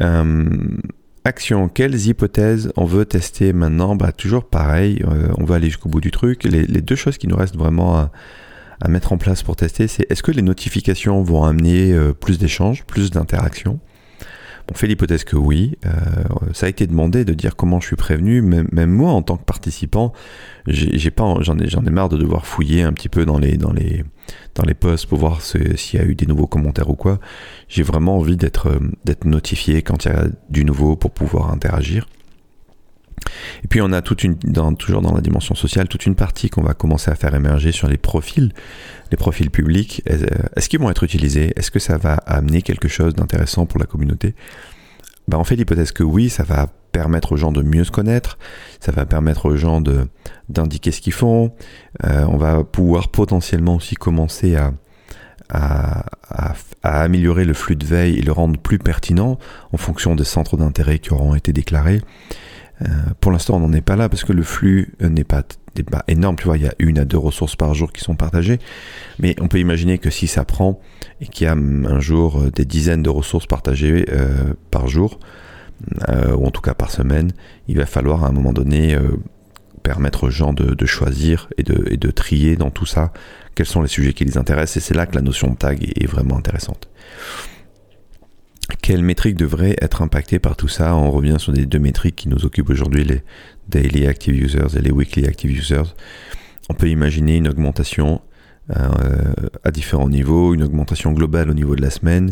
Euh, 0.00 0.48
action, 1.24 1.68
quelles 1.68 2.06
hypothèses 2.06 2.72
on 2.76 2.84
veut 2.84 3.04
tester 3.04 3.52
maintenant? 3.52 3.96
Bah, 3.96 4.12
Toujours 4.12 4.44
pareil, 4.48 5.04
on 5.36 5.44
va 5.44 5.56
aller 5.56 5.66
jusqu'au 5.66 5.88
bout 5.88 6.00
du 6.00 6.10
truc. 6.10 6.44
Les, 6.44 6.66
deux 6.66 6.96
choses 6.96 7.18
qui 7.18 7.26
nous 7.26 7.36
restent 7.36 7.56
vraiment 7.56 7.98
à, 7.98 8.12
à 8.80 8.88
mettre 8.88 9.12
en 9.12 9.18
place 9.18 9.42
pour 9.42 9.56
tester, 9.56 9.86
c'est 9.86 10.10
est-ce 10.10 10.22
que 10.22 10.32
les 10.32 10.42
notifications 10.42 11.22
vont 11.22 11.44
amener 11.44 11.94
plus 12.20 12.38
d'échanges, 12.38 12.84
plus 12.84 13.10
d'interactions? 13.10 13.80
On 14.70 14.74
fait 14.74 14.86
l'hypothèse 14.86 15.24
que 15.24 15.36
oui. 15.36 15.76
Euh, 15.84 15.90
ça 16.52 16.66
a 16.66 16.68
été 16.68 16.86
demandé 16.86 17.24
de 17.24 17.34
dire 17.34 17.56
comment 17.56 17.80
je 17.80 17.86
suis 17.86 17.96
prévenu. 17.96 18.40
Même, 18.40 18.90
moi, 18.90 19.10
en 19.10 19.22
tant 19.22 19.36
que 19.36 19.44
participant, 19.44 20.12
j'ai 20.66 21.10
pas, 21.10 21.34
j'en 21.40 21.58
ai, 21.58 21.68
j'en 21.68 21.84
ai 21.84 21.90
marre 21.90 22.08
de 22.08 22.16
devoir 22.16 22.46
fouiller 22.46 22.82
un 22.82 22.92
petit 22.92 23.08
peu 23.08 23.24
dans 23.24 23.38
les, 23.38 23.56
dans 23.56 23.72
les, 23.72 24.04
dans 24.54 24.62
les 24.64 24.74
posts 24.74 25.06
pour 25.06 25.18
voir 25.18 25.42
s'il 25.42 25.76
y 25.94 26.02
a 26.02 26.04
eu 26.04 26.14
des 26.14 26.26
nouveaux 26.26 26.46
commentaires 26.46 26.88
ou 26.88 26.94
quoi. 26.94 27.18
J'ai 27.68 27.82
vraiment 27.82 28.16
envie 28.16 28.36
d'être, 28.36 28.68
euh, 28.68 28.78
d'être 29.04 29.24
notifié 29.24 29.82
quand 29.82 30.04
il 30.04 30.08
y 30.08 30.14
a 30.14 30.26
du 30.48 30.64
nouveau 30.64 30.94
pour 30.94 31.10
pouvoir 31.10 31.50
interagir. 31.50 32.06
Et 33.64 33.68
puis 33.68 33.80
on 33.80 33.92
a 33.92 34.02
toujours 34.02 35.02
dans 35.02 35.14
la 35.14 35.20
dimension 35.20 35.54
sociale, 35.54 35.88
toute 35.88 36.06
une 36.06 36.14
partie 36.14 36.50
qu'on 36.50 36.62
va 36.62 36.74
commencer 36.74 37.10
à 37.10 37.14
faire 37.14 37.34
émerger 37.34 37.72
sur 37.72 37.88
les 37.88 37.96
profils, 37.96 38.52
les 39.10 39.16
profils 39.16 39.50
publics. 39.50 40.02
Euh, 40.10 40.18
est-ce 40.56 40.68
qu'ils 40.68 40.80
vont 40.80 40.90
être 40.90 41.04
utilisés? 41.04 41.52
Est-ce 41.56 41.70
que 41.70 41.78
ça 41.78 41.98
va 41.98 42.14
amener 42.26 42.62
quelque 42.62 42.88
chose 42.88 43.14
d'intéressant 43.14 43.66
pour 43.66 43.78
la 43.78 43.86
communauté? 43.86 44.34
Ben, 45.28 45.38
On 45.38 45.44
fait 45.44 45.56
l'hypothèse 45.56 45.92
que 45.92 46.02
oui, 46.02 46.28
ça 46.28 46.42
va 46.42 46.68
permettre 46.92 47.32
aux 47.32 47.36
gens 47.36 47.52
de 47.52 47.62
mieux 47.62 47.84
se 47.84 47.92
connaître, 47.92 48.36
ça 48.80 48.90
va 48.90 49.06
permettre 49.06 49.46
aux 49.46 49.56
gens 49.56 49.80
de, 49.80 50.08
d'indiquer 50.48 50.90
ce 50.90 51.00
qu'ils 51.00 51.12
font, 51.12 51.54
euh, 52.04 52.24
on 52.28 52.36
va 52.36 52.64
pouvoir 52.64 53.08
potentiellement 53.08 53.76
aussi 53.76 53.94
commencer 53.94 54.56
à, 54.56 54.72
à, 55.50 56.04
améliorer 56.82 57.44
le 57.44 57.54
flux 57.54 57.76
de 57.76 57.84
veille 57.84 58.18
et 58.18 58.22
le 58.22 58.32
rendre 58.32 58.58
plus 58.58 58.78
pertinent 58.78 59.38
en 59.72 59.76
fonction 59.76 60.14
des 60.14 60.24
centres 60.24 60.56
d'intérêt 60.56 60.98
qui 60.98 61.12
auront 61.12 61.34
été 61.34 61.52
déclarés. 61.52 62.00
Euh, 62.82 62.86
pour 63.20 63.32
l'instant, 63.32 63.56
on 63.56 63.60
n'en 63.60 63.72
est 63.72 63.82
pas 63.82 63.96
là 63.96 64.08
parce 64.08 64.24
que 64.24 64.32
le 64.32 64.42
flux 64.42 64.94
euh, 65.02 65.08
n'est 65.08 65.24
pas, 65.24 65.42
énorme. 66.08 66.36
Tu 66.36 66.44
vois, 66.44 66.56
il 66.56 66.64
y 66.64 66.68
a 66.68 66.74
une 66.78 66.98
à 66.98 67.04
deux 67.04 67.18
ressources 67.18 67.56
par 67.56 67.74
jour 67.74 67.92
qui 67.92 68.02
sont 68.02 68.16
partagées. 68.16 68.58
Mais 69.18 69.36
on 69.40 69.48
peut 69.48 69.58
imaginer 69.58 69.98
que 69.98 70.10
si 70.10 70.26
ça 70.26 70.44
prend 70.44 70.80
et 71.20 71.26
qu'il 71.26 71.46
y 71.46 71.48
a 71.48 71.52
un 71.52 72.00
jour 72.00 72.40
euh, 72.40 72.50
des 72.50 72.64
dizaines 72.64 73.02
de 73.02 73.10
ressources 73.10 73.46
partagées 73.46 74.06
par 74.70 74.88
jour, 74.88 75.18
ou 76.36 76.46
en 76.46 76.50
tout 76.50 76.60
cas 76.60 76.74
par 76.74 76.90
semaine, 76.90 77.32
il 77.68 77.76
va 77.78 77.86
falloir 77.86 78.24
à 78.24 78.28
un 78.28 78.32
moment 78.32 78.52
donné 78.52 78.96
permettre 79.82 80.24
aux 80.24 80.30
gens 80.30 80.52
de, 80.52 80.86
choisir 80.86 81.48
et 81.56 81.62
de, 81.62 82.10
trier 82.10 82.56
dans 82.56 82.70
tout 82.70 82.86
ça 82.86 83.12
quels 83.54 83.66
sont 83.66 83.82
les 83.82 83.88
sujets 83.88 84.12
qui 84.12 84.24
les 84.24 84.36
intéressent. 84.36 84.76
Et 84.76 84.80
c'est 84.80 84.94
là 84.94 85.06
que 85.06 85.14
la 85.14 85.22
notion 85.22 85.50
de 85.50 85.56
tag 85.56 85.82
est 85.82 86.06
vraiment 86.06 86.36
intéressante. 86.36 86.88
Quelles 88.82 89.02
métriques 89.02 89.36
devraient 89.36 89.76
être 89.80 90.02
impactées 90.02 90.38
par 90.38 90.56
tout 90.56 90.68
ça 90.68 90.94
On 90.96 91.10
revient 91.10 91.36
sur 91.38 91.52
les 91.52 91.66
deux 91.66 91.78
métriques 91.78 92.16
qui 92.16 92.28
nous 92.28 92.44
occupent 92.44 92.70
aujourd'hui, 92.70 93.04
les 93.04 93.22
Daily 93.68 94.06
Active 94.06 94.34
Users 94.34 94.76
et 94.76 94.80
les 94.80 94.90
Weekly 94.90 95.26
Active 95.26 95.50
Users. 95.50 95.94
On 96.68 96.74
peut 96.74 96.88
imaginer 96.88 97.36
une 97.36 97.48
augmentation 97.48 98.20
euh, 98.76 99.32
à 99.64 99.70
différents 99.70 100.08
niveaux, 100.08 100.54
une 100.54 100.62
augmentation 100.62 101.12
globale 101.12 101.50
au 101.50 101.54
niveau 101.54 101.74
de 101.74 101.82
la 101.82 101.90
semaine, 101.90 102.30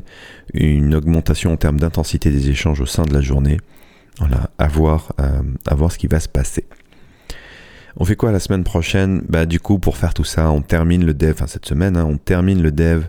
une 0.55 0.95
augmentation 0.95 1.53
en 1.53 1.57
termes 1.57 1.81
d'intensité 1.81 2.31
des 2.31 2.51
échanges 2.51 2.81
au 2.81 2.87
sein 2.87 3.05
de 3.05 3.13
la 3.13 3.21
journée. 3.21 3.59
Voilà, 4.19 4.51
à 4.59 4.69
voir, 4.69 5.13
euh, 5.21 5.43
à 5.67 5.75
voir 5.75 5.91
ce 5.91 5.99
qui 5.99 6.07
va 6.07 6.21
se 6.21 6.29
passer. 6.29 6.65
On 7.97 8.05
fait 8.05 8.15
quoi 8.15 8.31
la 8.31 8.39
semaine 8.39 8.63
prochaine? 8.63 9.23
Bah 9.29 9.47
du 9.47 9.59
coup 9.59 9.81
pour 9.81 9.97
faire 9.97 10.15
tout 10.15 10.25
ça, 10.25 10.51
on 10.51 10.63
termine 10.63 11.05
le 11.05 11.15
dev, 11.15 11.33
enfin 11.33 11.49
cette 11.49 11.67
semaine, 11.67 11.97
hein, 11.97 12.07
on 12.09 12.17
termine 12.17 12.63
le 12.63 12.71
dev 12.71 13.05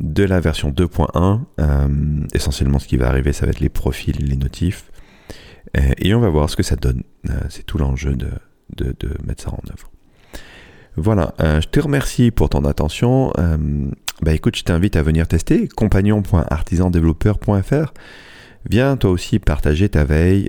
de 0.00 0.24
la 0.24 0.40
version 0.40 0.70
2.1. 0.70 1.40
Euh, 1.60 1.88
essentiellement, 2.32 2.78
ce 2.78 2.88
qui 2.88 2.96
va 2.96 3.08
arriver, 3.08 3.32
ça 3.32 3.44
va 3.46 3.50
être 3.50 3.60
les 3.60 3.68
profils, 3.68 4.16
les 4.18 4.36
notifs. 4.36 4.90
Euh, 5.76 5.90
et 5.98 6.14
on 6.14 6.20
va 6.20 6.28
voir 6.28 6.48
ce 6.50 6.56
que 6.56 6.62
ça 6.62 6.76
donne. 6.76 7.02
Euh, 7.28 7.32
c'est 7.48 7.64
tout 7.64 7.78
l'enjeu 7.78 8.14
de, 8.16 8.28
mettre 9.24 9.42
ça 9.42 9.50
en 9.50 9.60
œuvre. 9.70 9.90
Voilà, 10.96 11.34
je 11.40 11.66
te 11.66 11.80
remercie 11.80 12.30
pour 12.30 12.50
ton 12.50 12.64
attention. 12.64 13.32
bah 14.22 14.32
écoute, 14.32 14.56
je 14.56 14.62
t'invite 14.62 14.94
à 14.94 15.02
venir 15.02 15.26
tester 15.26 15.66
compagnon.artisandéveloppeur.fr. 15.66 17.92
Viens 18.70 18.96
toi 18.96 19.10
aussi 19.10 19.40
partager 19.40 19.88
ta 19.88 20.04
veille, 20.04 20.48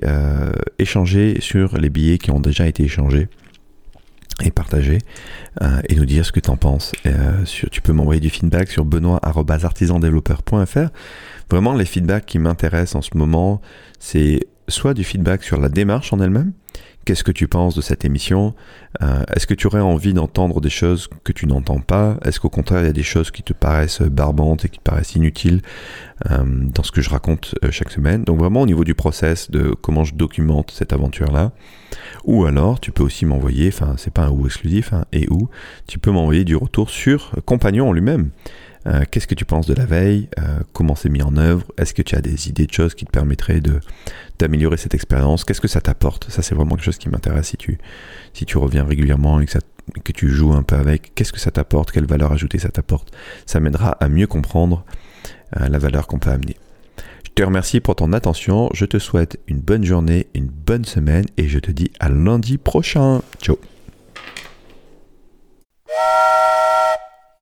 échanger 0.78 1.42
sur 1.42 1.80
les 1.80 1.90
billets 1.90 2.20
qui 2.20 2.30
ont 2.30 2.40
déjà 2.40 2.68
été 2.68 2.84
échangés 2.84 3.28
et 4.44 4.52
partager 4.52 5.00
euh, 5.62 5.82
et 5.88 5.96
nous 5.96 6.06
dire 6.06 6.26
ce 6.26 6.32
que 6.32 6.40
tu 6.40 6.50
en 6.50 6.58
penses. 6.58 6.92
Euh, 7.06 7.44
tu 7.72 7.82
peux 7.82 7.94
m'envoyer 7.94 8.20
du 8.20 8.30
feedback 8.30 8.70
sur 8.70 8.86
benoît.artisandéveloppeur.fr. 8.86 10.90
Vraiment, 11.50 11.74
les 11.74 11.86
feedbacks 11.86 12.26
qui 12.26 12.40
m'intéressent 12.40 12.96
en 12.96 13.02
ce 13.02 13.18
moment, 13.18 13.62
c'est 14.00 14.42
soit 14.68 14.94
du 14.94 15.04
feedback 15.04 15.44
sur 15.44 15.60
la 15.60 15.70
démarche 15.70 16.12
en 16.12 16.20
elle-même, 16.20 16.52
Qu'est-ce 17.06 17.24
que 17.24 17.32
tu 17.32 17.48
penses 17.48 17.76
de 17.76 17.82
cette 17.82 18.04
émission? 18.04 18.56
Euh, 19.04 19.22
Est-ce 19.36 19.46
que 19.46 19.54
tu 19.54 19.68
aurais 19.68 19.80
envie 19.80 20.12
d'entendre 20.12 20.60
des 20.60 20.72
choses 20.72 21.08
que 21.24 21.32
tu 21.32 21.46
n'entends 21.46 21.80
pas? 21.80 22.18
Est-ce 22.26 22.40
qu'au 22.40 22.50
contraire, 22.50 22.82
il 22.82 22.88
y 22.88 22.90
a 22.90 22.94
des 22.94 23.04
choses 23.04 23.30
qui 23.30 23.44
te 23.44 23.54
paraissent 23.54 24.02
barbantes 24.02 24.66
et 24.66 24.70
qui 24.70 24.80
te 24.80 24.84
paraissent 24.84 25.14
inutiles 25.14 25.62
euh, 26.32 26.44
dans 26.44 26.82
ce 26.82 26.92
que 26.92 27.02
je 27.02 27.12
raconte 27.12 27.54
euh, 27.64 27.70
chaque 27.70 27.92
semaine? 27.92 28.24
Donc 28.24 28.40
vraiment 28.40 28.62
au 28.62 28.66
niveau 28.66 28.84
du 28.84 28.96
process 28.96 29.52
de 29.52 29.76
comment 29.80 30.04
je 30.04 30.16
documente 30.16 30.72
cette 30.72 30.94
aventure-là. 30.94 31.52
Ou 32.24 32.46
alors, 32.46 32.80
tu 32.80 32.92
peux 32.92 33.04
aussi 33.04 33.28
m'envoyer, 33.28 33.68
enfin, 33.68 33.94
c'est 33.98 34.12
pas 34.12 34.24
un 34.24 34.32
ou 34.32 34.48
exclusif, 34.48 34.92
hein, 34.92 35.06
et 35.14 35.28
ou, 35.30 35.48
tu 35.86 36.00
peux 36.00 36.10
m'envoyer 36.10 36.44
du 36.44 36.56
retour 36.56 36.90
sur 36.90 37.34
Compagnon 37.46 37.94
lui-même. 37.94 38.32
Euh, 38.88 39.04
qu'est-ce 39.10 39.28
que 39.28 39.36
tu 39.36 39.46
penses 39.46 39.66
de 39.66 39.74
la 39.74 39.86
veille? 39.86 40.30
Euh, 40.40 40.60
Comment 40.74 40.96
c'est 40.96 41.10
mis 41.10 41.24
en 41.24 41.38
œuvre? 41.38 41.66
Est-ce 41.78 41.94
que 41.94 42.02
tu 42.02 42.16
as 42.16 42.22
des 42.22 42.50
idées 42.50 42.68
de 42.68 42.72
choses 42.72 42.94
qui 42.94 43.06
te 43.06 43.12
permettraient 43.12 43.62
d'améliorer 44.40 44.78
cette 44.78 44.94
expérience? 44.94 45.44
Qu'est-ce 45.44 45.62
que 45.62 45.68
ça 45.68 45.82
t'apporte? 45.82 46.30
Ça, 46.30 46.42
c'est 46.42 46.54
vraiment 46.56 46.76
quelque 46.76 46.86
chose 46.86 46.98
qui 46.98 47.10
m'intéresse 47.10 47.48
si 47.48 47.58
tu, 47.58 47.80
si 48.34 48.46
tu 48.46 48.58
reviens 48.58 48.84
régulièrement 48.84 49.40
et 49.40 49.46
que, 49.46 49.58
que 50.04 50.12
tu 50.12 50.30
joues 50.30 50.54
un 50.54 50.64
peu 50.64 50.76
avec. 50.76 51.14
Qu'est-ce 51.16 51.34
que 51.34 51.40
ça 51.40 51.52
t'apporte? 51.52 51.92
Quelle 51.92 52.06
valeur 52.06 52.32
ajoutée 52.32 52.60
ça 52.60 52.70
t'apporte? 52.70 53.12
Ça 53.46 53.60
m'aidera 53.60 53.92
à 53.92 54.08
mieux 54.08 54.28
comprendre 54.28 54.86
euh, 55.60 55.68
la 55.68 55.80
valeur 55.80 56.06
qu'on 56.06 56.20
peut 56.20 56.32
amener. 56.32 56.56
Je 57.26 57.32
te 57.42 57.44
remercie 57.44 57.82
pour 57.82 57.96
ton 57.96 58.14
attention. 58.14 58.70
Je 58.74 58.86
te 58.86 59.00
souhaite 59.00 59.40
une 59.48 59.60
bonne 59.60 59.84
journée, 59.84 60.28
une 60.36 60.48
bonne 60.48 60.86
semaine 60.86 61.26
et 61.38 61.48
je 61.48 61.60
te 61.60 61.72
dis 61.72 61.92
à 62.00 62.10
lundi 62.10 62.58
prochain. 62.58 63.22
Ciao 63.42 63.58